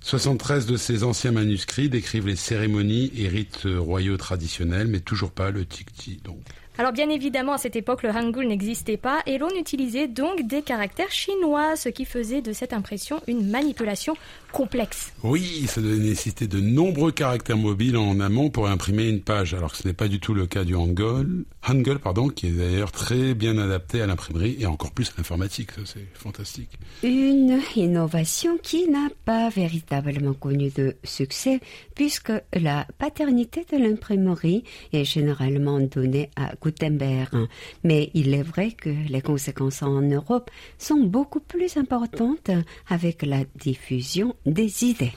[0.00, 5.50] 73 de ces anciens manuscrits décrivent les cérémonies et rites royaux traditionnels, mais toujours pas
[5.50, 6.40] le tikti, donc.
[6.78, 10.60] Alors bien évidemment, à cette époque, le hangul n'existait pas et l'on utilisait donc des
[10.60, 14.14] caractères chinois, ce qui faisait de cette impression une manipulation
[14.52, 15.14] complexe.
[15.22, 19.72] Oui, ça devait nécessiter de nombreux caractères mobiles en amont pour imprimer une page, alors
[19.72, 22.92] que ce n'est pas du tout le cas du Hangul, Hangul pardon, qui est d'ailleurs
[22.92, 26.70] très bien adapté à l'imprimerie et encore plus à l'informatique, ça c'est fantastique.
[27.02, 31.60] Une innovation qui n'a pas véritablement connu de succès
[31.94, 37.46] puisque la paternité de l'imprimerie est généralement donnée à Gutenberg.
[37.84, 42.50] Mais il est vrai que les conséquences en Europe sont beaucoup plus importantes
[42.88, 45.12] avec la diffusion des idées.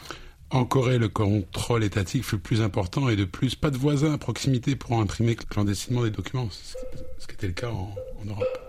[0.52, 4.18] En Corée, le contrôle étatique fut plus important et de plus, pas de voisins à
[4.18, 7.94] proximité pour imprimer clandestinement des documents, ce qui- était le cas en
[8.26, 8.69] Europe.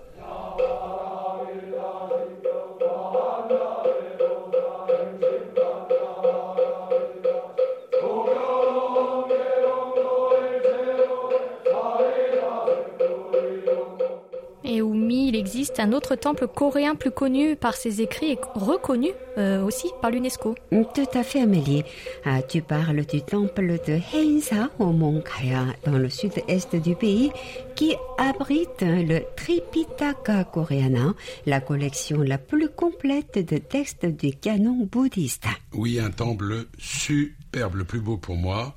[15.40, 20.10] Existe un autre temple coréen plus connu par ses écrits et reconnu euh, aussi par
[20.10, 20.54] l'UNESCO.
[20.70, 21.82] Tout à fait, Amélie.
[22.26, 27.32] Ah, tu parles du temple de Heinsa au mont Kaya, dans le sud-est du pays,
[27.74, 31.14] qui abrite le Tripitaka coréen,
[31.46, 35.46] la collection la plus complète de textes du canon bouddhiste.
[35.72, 38.74] Oui, un temple superbe, le plus beau pour moi,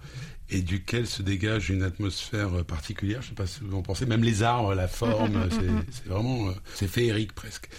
[0.54, 3.22] et duquel se dégage une atmosphère particulière.
[3.22, 5.50] Je ne sais pas si vous en pensez, même les arbres, la forme,
[5.92, 7.70] c'est vraiment, euh, c'est féerique presque.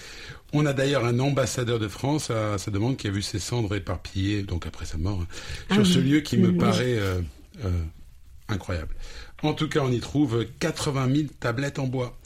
[0.53, 3.75] On a d'ailleurs un ambassadeur de France à sa demande qui a vu ses cendres
[3.75, 5.25] éparpillées, donc après sa mort,
[5.71, 7.21] hein, sur ce lieu qui me paraît euh,
[7.65, 7.71] euh,
[8.49, 8.95] incroyable.
[9.43, 12.17] En tout cas, on y trouve 80 000 tablettes en bois.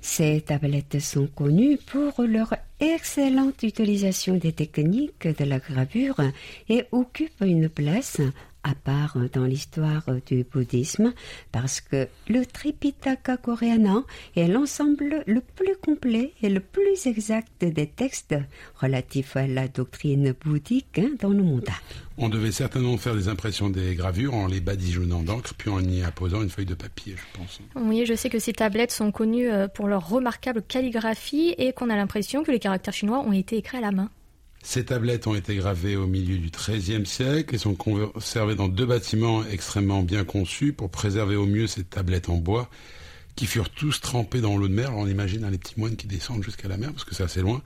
[0.00, 6.20] Ces tablettes sont connues pour leur excellente utilisation des techniques de la gravure
[6.68, 8.20] et occupent une place
[8.68, 11.14] à part dans l'histoire du bouddhisme
[11.52, 14.04] parce que le Tripitaka coréen
[14.36, 18.34] est l'ensemble le plus complet et le plus exact des textes
[18.80, 21.68] relatifs à la doctrine bouddhique hein, dans le monde.
[22.18, 26.02] On devait certainement faire des impressions des gravures en les badigeonnant d'encre, puis en y
[26.02, 27.60] apposant une feuille de papier, je pense.
[27.76, 31.90] Oui, je sais que ces tablettes sont connues euh, pour leur remarquable calligraphie et qu'on
[31.90, 34.10] a l'impression que les caractères chinois ont été écrits à la main.
[34.62, 38.86] Ces tablettes ont été gravées au milieu du XIIIe siècle et sont conservées dans deux
[38.86, 42.68] bâtiments extrêmement bien conçus pour préserver au mieux ces tablettes en bois
[43.36, 44.96] qui furent tous trempés dans l'eau de mer.
[44.96, 47.40] On imagine hein, les petits moines qui descendent jusqu'à la mer parce que c'est assez
[47.40, 47.62] loin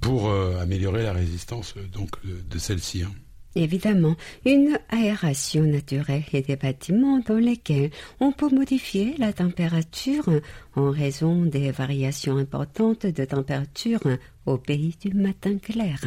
[0.00, 3.02] pour euh, améliorer la résistance euh, donc de, de celle-ci.
[3.02, 3.12] hein.
[3.56, 7.90] Évidemment, une aération naturelle et des bâtiments dans lesquels
[8.20, 10.28] on peut modifier la température
[10.74, 14.00] en raison des variations importantes de température
[14.44, 15.98] au pays du matin clair.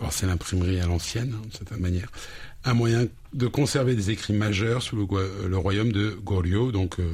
[0.00, 2.10] Alors c'est l'imprimerie à l'ancienne, hein, d'une certaine manière.
[2.64, 7.12] Un moyen de conserver des écrits majeurs sous le royaume de Goryeo, donc euh,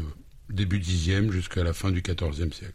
[0.51, 2.75] début 10e jusqu'à la fin du 14e siècle.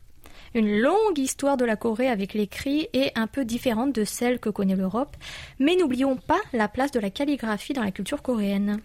[0.56, 4.48] Une longue histoire de la Corée avec l'écrit est un peu différente de celle que
[4.48, 5.18] connaît l'Europe,
[5.60, 8.80] mais n'oublions pas la place de la calligraphie dans la culture coréenne.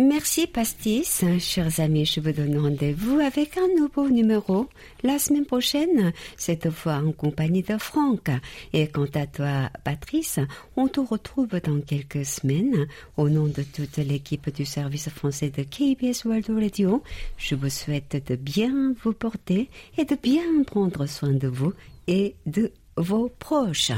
[0.00, 4.68] Merci Pastis, chers amis, je vous donne rendez-vous avec un nouveau numéro
[5.02, 8.30] la semaine prochaine, cette fois en compagnie de Franck.
[8.72, 10.38] Et quant à toi, Patrice,
[10.76, 12.86] on te retrouve dans quelques semaines.
[13.16, 17.02] Au nom de toute l'équipe du service français de KBS World Radio,
[17.36, 21.72] je vous souhaite de bien vous porter et de bien prendre soin de vous
[22.06, 23.90] et de vos proches.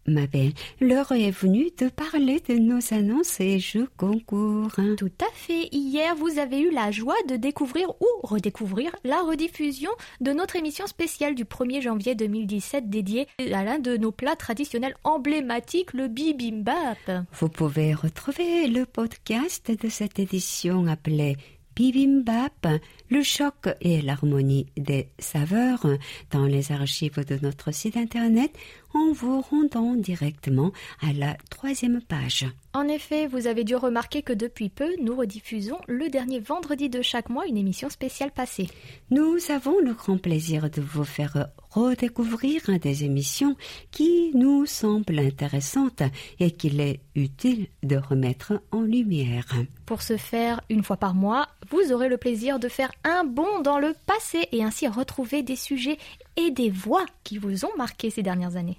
[0.08, 4.72] Ma belle, l'heure est venue de parler de nos annonces et jeux concours.
[4.98, 5.70] Tout à fait.
[5.72, 9.92] Hier, vous avez eu la joie de découvrir ou redécouvrir la rediffusion
[10.22, 14.96] de notre émission spéciale du 1er janvier 2017 dédiée à l'un de nos plats traditionnels
[15.04, 17.26] emblématiques, le bibimbap.
[17.34, 21.38] Vous pouvez retrouver le podcast de cette édition appelée
[21.76, 22.68] Bibimbap,
[23.10, 25.86] le choc et l'harmonie des saveurs
[26.32, 28.52] dans les archives de notre site internet
[28.94, 32.46] en vous rendant directement à la troisième page.
[32.74, 37.02] En effet, vous avez dû remarquer que depuis peu, nous rediffusons le dernier vendredi de
[37.02, 38.70] chaque mois une émission spéciale passée.
[39.12, 43.56] Nous avons le grand plaisir de vous faire redécouvrir des émissions
[43.92, 46.04] qui nous semblent intéressantes
[46.40, 49.46] et qu'il est utile de remettre en lumière.
[49.86, 53.62] Pour ce faire, une fois par mois, vous aurez le plaisir de faire un bond
[53.62, 55.98] dans le passé et ainsi retrouver des sujets
[56.38, 58.78] et des voix qui vous ont marqué ces dernières années.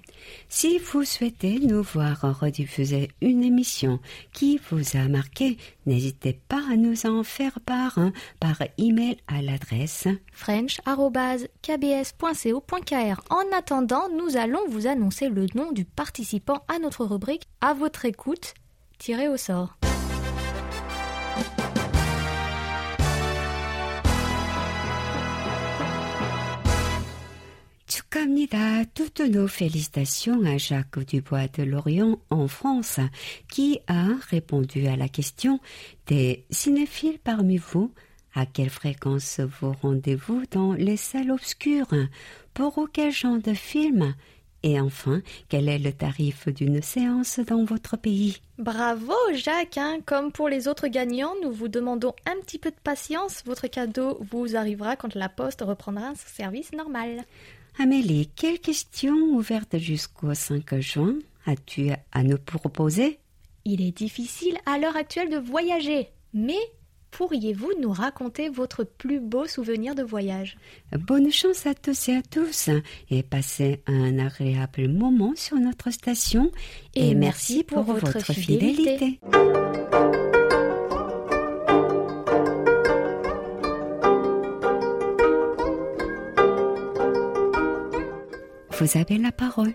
[0.49, 3.99] Si vous souhaitez nous voir rediffuser une émission
[4.33, 9.41] qui vous a marqué, n'hésitez pas à nous en faire part hein, par email à
[9.41, 13.21] l'adresse french.kbs.co.kr.
[13.29, 18.05] En attendant, nous allons vous annoncer le nom du participant à notre rubrique À votre
[18.05, 18.53] écoute,
[18.97, 19.76] tiré au sort.
[28.93, 32.99] Toutes nos félicitations à Jacques Dubois de Lorient en France,
[33.49, 35.61] qui a répondu à la question
[36.07, 37.93] des cinéphiles parmi vous.
[38.35, 41.93] À quelle fréquence vous rendez-vous dans les salles obscures?
[42.53, 44.13] Pour quel genre de film?
[44.63, 48.41] Et enfin, quel est le tarif d'une séance dans votre pays?
[48.57, 49.99] Bravo Jacques hein.
[50.05, 53.43] Comme pour les autres gagnants, nous vous demandons un petit peu de patience.
[53.45, 57.23] Votre cadeau vous arrivera quand la poste reprendra son service normal.
[57.79, 61.13] Amélie, quelle question ouverte jusqu'au 5 juin
[61.45, 63.19] as-tu à nous proposer?
[63.65, 66.57] Il est difficile à l'heure actuelle de voyager, mais
[67.11, 70.57] pourriez-vous nous raconter votre plus beau souvenir de voyage?
[70.91, 72.69] Bonne chance à tous et à tous.
[73.11, 76.51] Et passez un agréable moment sur notre station.
[76.95, 79.19] Et merci pour votre fidélité.
[88.79, 89.73] Vous avez la parole.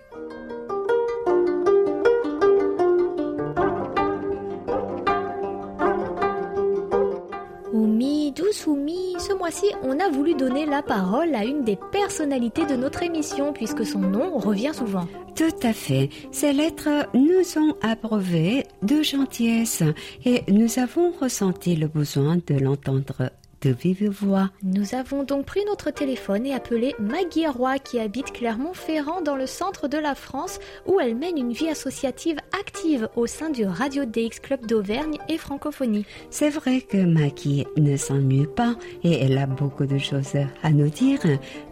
[7.73, 12.65] Oumi, douce Oumi, ce mois-ci, on a voulu donner la parole à une des personnalités
[12.65, 15.09] de notre émission puisque son nom revient souvent.
[15.35, 16.09] Tout à fait.
[16.31, 19.83] Ces lettres nous ont abreuvé de gentillesse
[20.25, 23.33] et nous avons ressenti le besoin de l'entendre
[23.63, 24.51] de vive voix.
[24.63, 29.47] Nous avons donc pris notre téléphone et appelé Maggie Roy qui habite Clermont-Ferrand dans le
[29.47, 34.05] centre de la France où elle mène une vie associative active au sein du Radio
[34.05, 36.07] DX Club d'Auvergne et Francophonie.
[36.31, 40.91] C'est vrai que Maggie ne s'ennuie pas et elle a beaucoup de choses à nous
[40.91, 41.21] dire.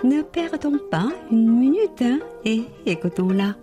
[0.05, 3.57] Ne perdons pas une minute hein, et écoutons-la.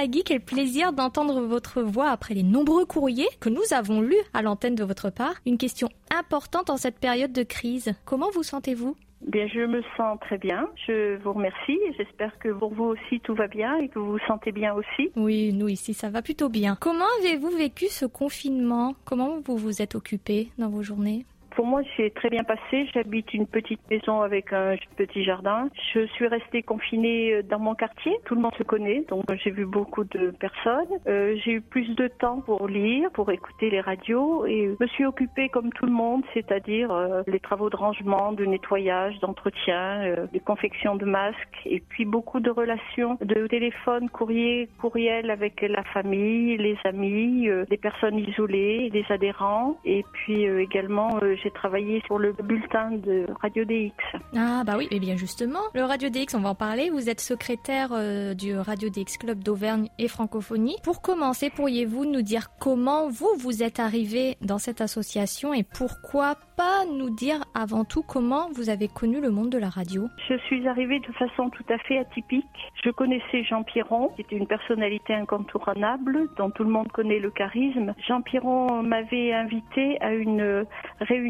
[0.00, 4.40] Maggie, quel plaisir d'entendre votre voix après les nombreux courriers que nous avons lus à
[4.40, 5.34] l'antenne de votre part.
[5.44, 7.92] Une question importante en cette période de crise.
[8.06, 8.96] Comment vous sentez-vous?
[9.20, 10.70] Bien, je me sens très bien.
[10.86, 11.78] Je vous remercie.
[11.98, 15.10] J'espère que pour vous aussi tout va bien et que vous vous sentez bien aussi.
[15.16, 16.78] Oui, nous ici ça va plutôt bien.
[16.80, 18.94] Comment avez-vous vécu ce confinement?
[19.04, 21.26] Comment vous vous êtes occupé dans vos journées?
[21.54, 22.88] Pour moi, c'est très bien passé.
[22.94, 25.68] J'habite une petite maison avec un petit jardin.
[25.92, 28.16] Je suis restée confinée dans mon quartier.
[28.24, 30.86] Tout le monde se connaît, donc j'ai vu beaucoup de personnes.
[31.06, 35.04] Euh, j'ai eu plus de temps pour lire, pour écouter les radios et me suis
[35.04, 40.26] occupée comme tout le monde, c'est-à-dire euh, les travaux de rangement, de nettoyage, d'entretien, euh,
[40.32, 45.82] de confection de masques et puis beaucoup de relations de téléphone, courrier, courriel avec la
[45.84, 51.50] famille, les amis, euh, des personnes isolées, des adhérents et puis euh, également euh, j'ai
[51.50, 53.92] travaillé sur le bulletin de Radio DX.
[54.36, 56.90] Ah bah oui, et bien justement, le Radio DX, on va en parler.
[56.90, 60.76] Vous êtes secrétaire euh, du Radio DX Club d'Auvergne et Francophonie.
[60.82, 66.36] Pour commencer, pourriez-vous nous dire comment vous vous êtes arrivé dans cette association et pourquoi
[66.56, 70.08] pas nous dire avant tout comment vous avez connu le monde de la radio?
[70.28, 72.44] Je suis arrivée de façon tout à fait atypique.
[72.84, 77.30] Je connaissais Jean Piron, qui était une personnalité incontournable, dont tout le monde connaît le
[77.30, 77.94] charisme.
[78.06, 80.66] Jean Piron m'avait invité à une
[81.00, 81.29] réunion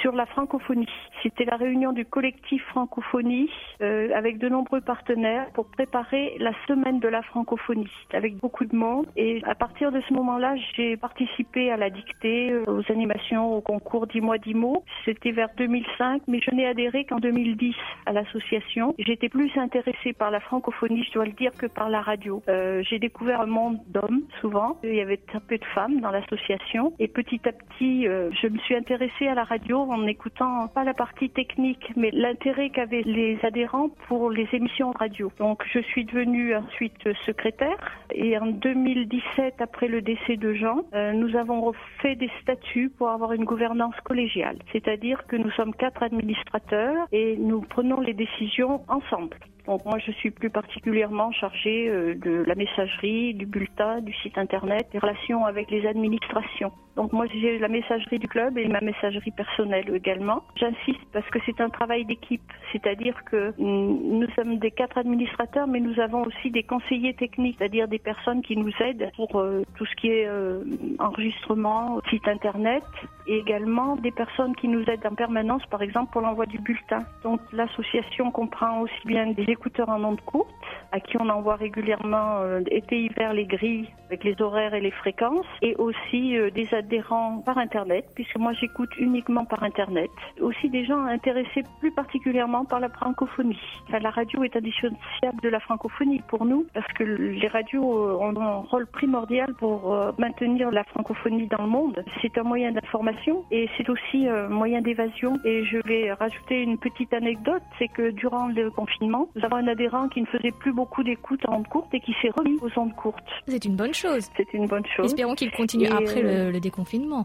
[0.00, 0.88] sur la francophonie.
[1.22, 3.50] C'était la réunion du collectif francophonie
[3.82, 8.74] euh, avec de nombreux partenaires pour préparer la semaine de la francophonie avec beaucoup de
[8.74, 9.06] monde.
[9.16, 13.60] Et à partir de ce moment-là, j'ai participé à la dictée, euh, aux animations, au
[13.60, 14.84] concours 10 mois 10 mots.
[15.04, 17.74] C'était vers 2005, mais je n'ai adhéré qu'en 2010
[18.06, 18.94] à l'association.
[18.98, 22.42] J'étais plus intéressée par la francophonie, je dois le dire, que par la radio.
[22.48, 24.78] Euh, j'ai découvert un monde d'hommes, souvent.
[24.84, 26.94] Il y avait très peu de femmes dans l'association.
[26.98, 30.94] Et petit à petit, je me suis intéressée à la radio en écoutant pas la
[30.94, 35.32] partie technique, mais l'intérêt qu'avaient les adhérents pour les émissions radio.
[35.38, 37.76] Donc, je suis devenue ensuite secrétaire.
[38.12, 43.10] Et en 2017, après le décès de Jean, euh, nous avons fait des statuts pour
[43.10, 44.58] avoir une gouvernance collégiale.
[44.72, 49.36] C'est-à-dire que nous sommes quatre administrateurs et nous prenons les décisions ensemble.
[49.66, 54.36] Donc moi, je suis plus particulièrement chargée euh, de la messagerie, du bulletin, du site
[54.36, 56.72] internet, des relations avec les administrations.
[56.96, 60.42] Donc moi, j'ai la messagerie du club et ma messagerie personnelle également.
[60.56, 65.66] J'insiste parce que c'est un travail d'équipe, c'est-à-dire que mm, nous sommes des quatre administrateurs,
[65.66, 69.62] mais nous avons aussi des conseillers techniques, c'est-à-dire des personnes qui nous aident pour euh,
[69.76, 70.62] tout ce qui est euh,
[70.98, 72.84] enregistrement, site internet,
[73.26, 77.00] et également des personnes qui nous aident en permanence, par exemple pour l'envoi du bulletin.
[77.22, 80.54] Donc l'association comprend aussi bien des écouteurs en ondes courtes,
[80.92, 85.46] à qui on envoie régulièrement euh, été-hiver les grilles avec les horaires et les fréquences,
[85.62, 90.10] et aussi euh, des adhérents par Internet, puisque moi j'écoute uniquement par Internet.
[90.40, 93.58] Aussi des gens intéressés plus particulièrement par la francophonie.
[93.88, 98.26] Enfin, la radio est indissociable de la francophonie pour nous, parce que les radios euh,
[98.26, 102.04] ont un rôle primordial pour euh, maintenir la francophonie dans le monde.
[102.20, 105.38] C'est un moyen d'information et c'est aussi un moyen d'évasion.
[105.44, 109.68] Et je vais rajouter une petite anecdote, c'est que durant le confinement, nous avons un
[109.68, 112.78] adhérent qui ne faisait plus beaucoup d'écoute en ondes courtes et qui s'est remis aux
[112.78, 113.24] ondes courtes.
[113.46, 114.28] C'est une bonne chose.
[114.36, 115.06] C'est une bonne chose.
[115.06, 116.73] Espérons qu'il continue Et, après euh, le, le déconfinement.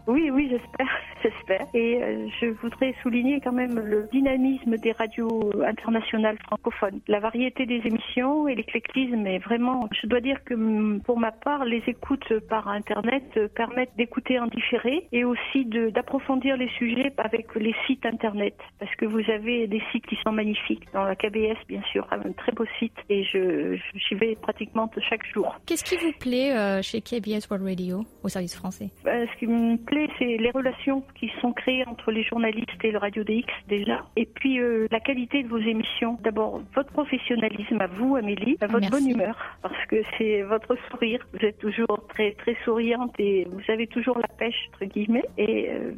[0.06, 0.88] Oui, oui, j'espère,
[1.22, 1.66] j'espère.
[1.74, 7.66] Et euh, je voudrais souligner quand même le dynamisme des radios internationales francophones, la variété
[7.66, 9.26] des émissions et l'éclectisme.
[9.26, 13.48] Et vraiment, je dois dire que mm, pour ma part, les écoutes par Internet euh,
[13.48, 19.04] permettent d'écouter en différé et aussi d'approfondir les sujets avec les sites Internet, parce que
[19.04, 20.84] vous avez des sites qui sont magnifiques.
[20.92, 25.26] Dans la KBS, bien sûr, un très beau site, et je j'y vais pratiquement chaque
[25.32, 25.56] jour.
[25.66, 28.90] Qu'est-ce qui vous plaît euh, chez KBS World Radio au service français?
[29.04, 32.98] Ce qui me plaît, c'est les relations qui sont créées entre les journalistes et le
[32.98, 34.04] Radio DX déjà.
[34.16, 36.18] Et puis euh, la qualité de vos émissions.
[36.22, 38.90] D'abord, votre professionnalisme à vous, Amélie, à votre Merci.
[38.90, 41.26] bonne humeur, parce que c'est votre sourire.
[41.32, 45.24] Vous êtes toujours très très souriante et vous avez toujours la pêche entre guillemets.
[45.38, 45.92] Et euh,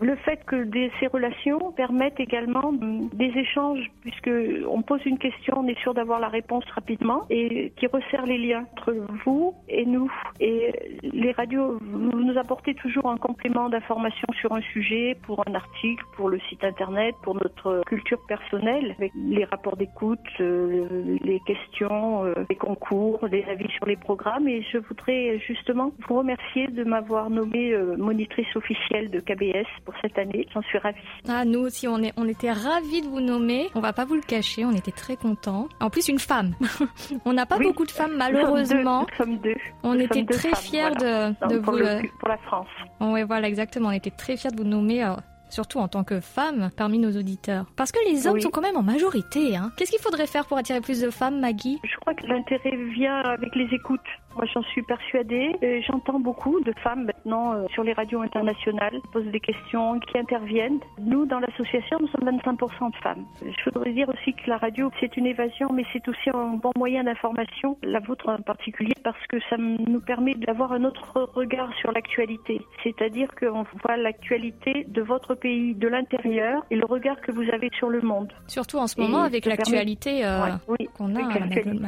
[0.00, 4.30] le fait que des- ces relations permettent également mm, des échanges, puisque
[4.70, 8.38] on pose une question, on est sûr d'avoir la réponse rapidement et qui resserre les
[8.38, 8.94] liens entre
[9.26, 10.10] vous et nous.
[10.40, 10.72] Et
[11.02, 16.02] les radios, vous nous apportez toujours un complément d'information sur un sujet, pour un article,
[16.16, 22.24] pour le site internet, pour notre culture personnelle, avec les rapports d'écoute, euh, les questions,
[22.24, 24.48] euh, les concours, les avis sur les programmes.
[24.48, 29.94] Et je voudrais justement vous remercier de m'avoir nommée euh, monitrice officielle de KBS pour
[30.02, 30.46] cette année.
[30.54, 30.98] J'en suis ravie.
[31.28, 33.68] Ah, nous aussi, on, est, on était ravis de vous nommer.
[33.74, 35.68] On va pas vous le cacher, on était très contents.
[35.80, 36.54] En plus, une femme.
[37.24, 37.66] on n'a pas Oui.
[37.66, 39.00] beaucoup de femmes, Nous sommes malheureusement.
[39.02, 39.56] deux, Nous sommes deux.
[39.82, 41.30] On Nous était très fiers voilà.
[41.32, 41.78] de, de pour, vous.
[41.80, 42.66] le- pour la France.
[43.00, 43.88] Ouais, voilà, exactement.
[43.88, 45.14] On était très fiers de vous nommer, euh,
[45.48, 47.66] surtout en tant que femme, parmi nos auditeurs.
[47.76, 48.42] Parce que les hommes Oui.
[48.42, 49.56] sont quand même en majorité.
[49.56, 49.70] Hein.
[49.76, 51.78] Qu'est-ce qu'il faudrait faire pour attirer plus de femmes, Maggie?
[51.84, 54.00] Je crois que l'intérêt vient avec les écoutes.
[54.36, 55.56] Moi, j'en suis persuadée.
[55.86, 60.18] J'entends beaucoup de femmes maintenant euh, sur les radios internationales qui posent des questions, qui
[60.18, 60.78] interviennent.
[61.00, 63.24] Nous, dans l'association, nous sommes 25% de femmes.
[63.42, 66.70] Je voudrais dire aussi que la radio, c'est une évasion, mais c'est aussi un bon
[66.76, 71.72] moyen d'information, la vôtre en particulier, parce que ça nous permet d'avoir un autre regard
[71.80, 72.60] sur l'actualité.
[72.82, 77.70] C'est-à-dire qu'on voit l'actualité de votre pays, de l'intérieur, et le regard que vous avez
[77.78, 78.32] sur le monde.
[78.48, 81.78] Surtout en ce Et moment avec permet- l'actualité euh, Ouais, oui, qu'on a, avec mal-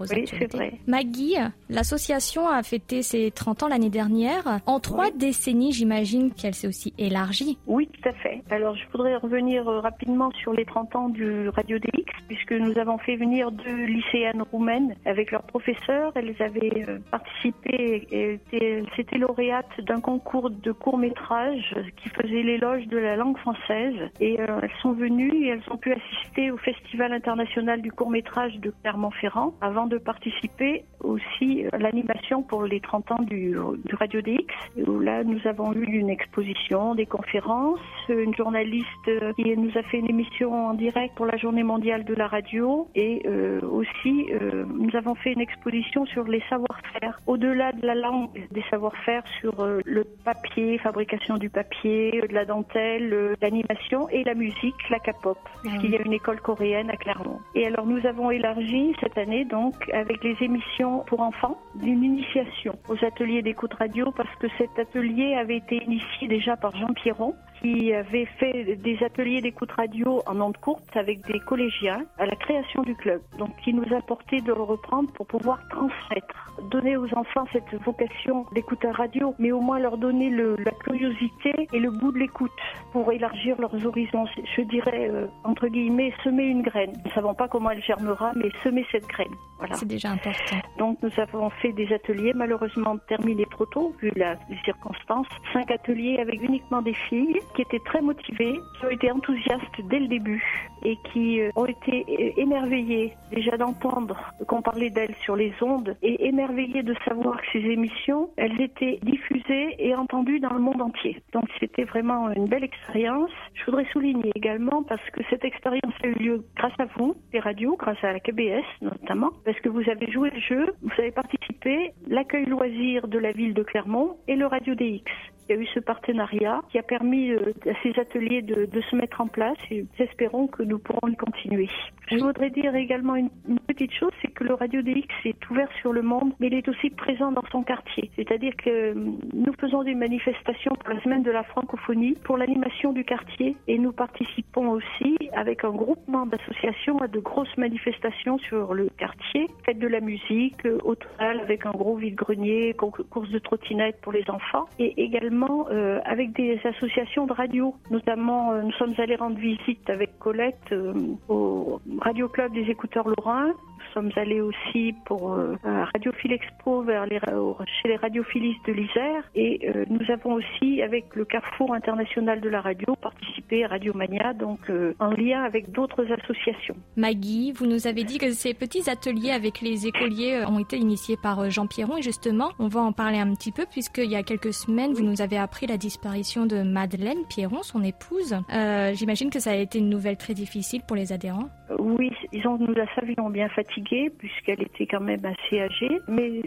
[0.00, 0.72] Oui, c'est vrai.
[0.86, 1.36] Maggie,
[1.78, 4.42] l'association a fêté ses 30 ans l'année dernière.
[4.66, 7.56] En trois décennies, j'imagine qu'elle s'est aussi élargie.
[7.68, 8.42] Oui, tout à fait.
[8.50, 12.76] Alors, je voudrais revenir euh, rapidement sur les 30 ans du Radio DX, puisque nous
[12.78, 16.10] avons fait venir deux lycéennes roumaines avec leurs professeurs.
[16.16, 22.88] Elles avaient euh, participé et étaient- s'étaient lauréates d'un concours de court-métrage qui faisait l'éloge
[22.88, 23.94] de la langue française.
[24.18, 28.56] Et euh, elles sont venues et elles ont pu assister au Festival international du court-métrage
[28.58, 34.86] de Clermont-Ferrand avant de participer aussi l'animation pour les 30 ans du, du Radio DX.
[34.86, 39.98] Où là, nous avons eu une exposition, des conférences, une journaliste qui nous a fait
[39.98, 44.64] une émission en direct pour la Journée mondiale de la radio et euh, aussi euh,
[44.68, 47.20] nous avons fait une exposition sur les savoir-faire.
[47.26, 52.44] Au-delà de la langue, des savoir-faire sur euh, le papier, fabrication du papier, de la
[52.44, 56.96] dentelle, euh, l'animation et la musique, la K-pop, puisqu'il y a une école coréenne à
[56.96, 57.40] Clermont.
[57.54, 62.78] Et alors nous avons élargi cette année donc avec les émissions pour enfants d'une initiation
[62.88, 67.34] aux ateliers d'écoute radio parce que cet atelier avait été initié déjà par Jean Pierron
[67.60, 72.36] qui avait fait des ateliers d'écoute radio en ondes courtes avec des collégiens à la
[72.36, 73.20] création du club.
[73.38, 77.74] Donc, qui nous a porté de le reprendre pour pouvoir transmettre, donner aux enfants cette
[77.84, 82.18] vocation d'écouteur radio, mais au moins leur donner le, la curiosité et le goût de
[82.18, 82.50] l'écoute
[82.92, 84.26] pour élargir leurs horizons.
[84.56, 86.92] Je dirais, euh, entre guillemets, semer une graine.
[87.04, 89.34] Nous ne savons pas comment elle germera, mais semer cette graine.
[89.58, 89.74] Voilà.
[89.74, 90.56] C'est déjà important.
[90.78, 95.26] Donc, nous avons fait des ateliers, malheureusement terminés tôt, vu la, les circonstances.
[95.52, 100.00] Cinq ateliers avec uniquement des filles qui étaient très motivées, qui ont été enthousiastes dès
[100.00, 100.44] le début
[100.84, 105.96] et qui euh, ont été euh, émerveillées déjà d'entendre qu'on parlait d'elles sur les ondes
[106.02, 110.80] et émerveillées de savoir que ces émissions, elles étaient diffusées et entendues dans le monde
[110.80, 111.20] entier.
[111.32, 113.30] Donc c'était vraiment une belle expérience.
[113.54, 117.40] Je voudrais souligner également parce que cette expérience a eu lieu grâce à vous, les
[117.40, 121.10] radios, grâce à la KBS notamment, parce que vous avez joué le jeu, vous avez
[121.10, 125.02] participé, l'accueil loisir de la ville de Clermont et le Radio DX.
[125.48, 128.80] Il y a eu ce partenariat qui a permis euh, à ces ateliers de, de,
[128.82, 131.68] se mettre en place et nous espérons que nous pourrons le continuer.
[132.10, 135.68] Je voudrais dire également une, une petite chose, c'est que le Radio DX est ouvert
[135.80, 138.10] sur le monde, mais il est aussi présent dans son quartier.
[138.16, 143.04] C'est-à-dire que nous faisons des manifestations pour la semaine de la francophonie, pour l'animation du
[143.04, 148.88] quartier, et nous participons aussi avec un groupement d'associations à de grosses manifestations sur le
[148.98, 154.12] quartier, fête de la musique, au total avec un gros vide-grenier, course de trottinette pour
[154.12, 155.37] les enfants, et également
[155.70, 157.74] euh, avec des associations de radio.
[157.90, 160.92] Notamment, euh, nous sommes allés rendre visite avec Colette euh,
[161.28, 163.52] au Radio Club des écouteurs lorrains.
[163.88, 169.24] Nous sommes allés aussi pour euh, Radiophile Expo vers les, chez les radiophilistes de l'Isère.
[169.34, 173.94] Et euh, nous avons aussi, avec le Carrefour international de la radio, participé à Radio
[173.94, 176.76] Mania, donc euh, en lien avec d'autres associations.
[176.96, 181.16] Maggie, vous nous avez dit que ces petits ateliers avec les écoliers ont été initiés
[181.22, 181.96] par Jean Pierron.
[181.96, 185.04] Et justement, on va en parler un petit peu, puisqu'il y a quelques semaines, vous
[185.04, 188.36] nous avez appris la disparition de Madeleine Pierron, son épouse.
[188.52, 191.48] Euh, J'imagine que ça a été une nouvelle très difficile pour les adhérents.
[191.78, 193.48] Oui, disons que nous la savions bien
[193.78, 196.42] fatiguée puisqu'elle était quand même assez âgée, mais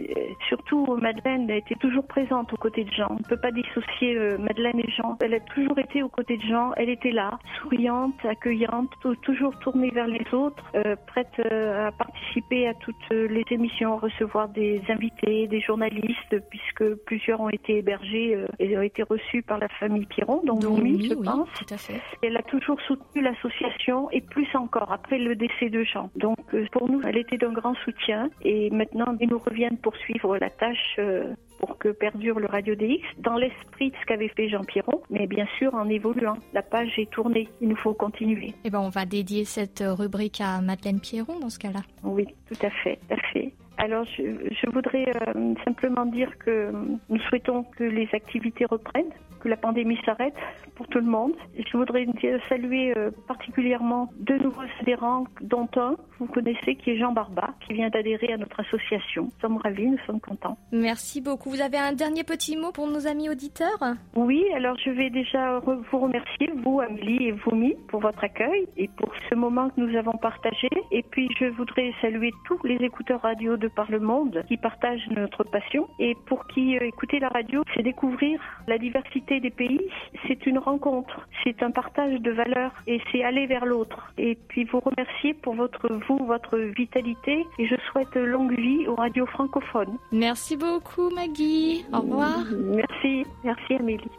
[0.48, 3.08] surtout Madeleine a été toujours présente aux côtés de Jean.
[3.10, 5.16] On ne peut pas dissocier euh, Madeleine et Jean.
[5.22, 6.72] Elle a toujours été aux côtés de Jean.
[6.76, 8.90] Elle était là, souriante, accueillante,
[9.22, 14.48] toujours tournée vers les autres, euh, prête euh, à participer à toutes les émissions, recevoir
[14.48, 19.68] des invités, des journalistes, puisque plusieurs ont été hébergés et ont été reçus par la
[19.68, 21.48] famille Piron, dont, Mimi, je oui, pense.
[21.54, 22.00] Tout à fait.
[22.22, 26.10] Elle a toujours soutenu l'association et plus encore après le décès de Jean.
[26.16, 29.76] Donc euh, pour nous, elle était d'un grand soutien et maintenant il nous revient de
[29.76, 34.28] poursuivre la tâche euh, pour que perdure le Radio DX dans l'esprit de ce qu'avait
[34.28, 36.36] fait Jean Pierron, mais bien sûr en évoluant.
[36.52, 38.52] La page est tournée, il nous faut continuer.
[38.64, 41.80] Eh ben on va dédier cette rubrique à Madeleine Pierron dans ce cas-là.
[42.02, 43.52] Oui, tout à fait, tout à fait.
[43.82, 46.70] Alors, je, je voudrais euh, simplement dire que
[47.08, 49.10] nous souhaitons que les activités reprennent,
[49.40, 50.36] que la pandémie s'arrête
[50.76, 51.32] pour tout le monde.
[51.56, 52.06] Je voudrais
[52.48, 57.72] saluer euh, particulièrement deux nouveaux adhérents, dont un, vous connaissez, qui est Jean Barba, qui
[57.74, 59.24] vient d'adhérer à notre association.
[59.24, 60.56] Nous sommes ravis, nous sommes contents.
[60.70, 61.50] Merci beaucoup.
[61.50, 63.82] Vous avez un dernier petit mot pour nos amis auditeurs?
[64.14, 68.88] Oui, alors je vais déjà vous remercier, vous, Amélie et Voumi, pour votre accueil et
[68.96, 70.68] pour ce moment que nous avons partagé.
[70.92, 75.08] Et puis, je voudrais saluer tous les écouteurs radio de par le monde qui partagent
[75.10, 79.80] notre passion et pour qui euh, écouter la radio, c'est découvrir la diversité des pays,
[80.26, 84.12] c'est une rencontre, c'est un partage de valeurs et c'est aller vers l'autre.
[84.18, 88.94] Et puis vous remercier pour votre vous, votre vitalité et je souhaite longue vie aux
[88.94, 89.96] radios francophones.
[90.12, 91.84] Merci beaucoup Maggie.
[91.92, 92.38] Au revoir.
[92.50, 94.10] Merci, merci Amélie.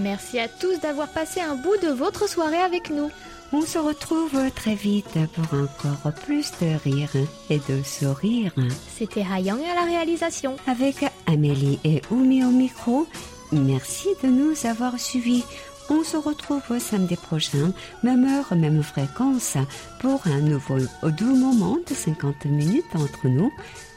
[0.00, 3.10] Merci à tous d'avoir passé un bout de votre soirée avec nous.
[3.52, 7.10] On se retrouve très vite pour encore plus de rire
[7.48, 8.52] et de sourire.
[8.98, 10.56] C'était Hayang à la réalisation.
[10.66, 13.06] Avec Amélie et Oumi au micro,
[13.52, 15.44] merci de nous avoir suivis.
[15.88, 19.56] On se retrouve samedi prochain, même heure, même fréquence,
[20.00, 23.52] pour un nouveau doux moment de 50 minutes entre nous.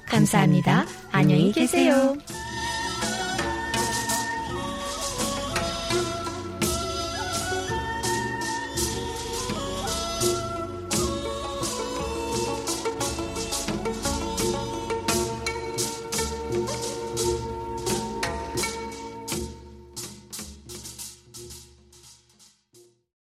[0.09, 0.85] 감사합니다.
[1.11, 2.17] 안녕히 계세요.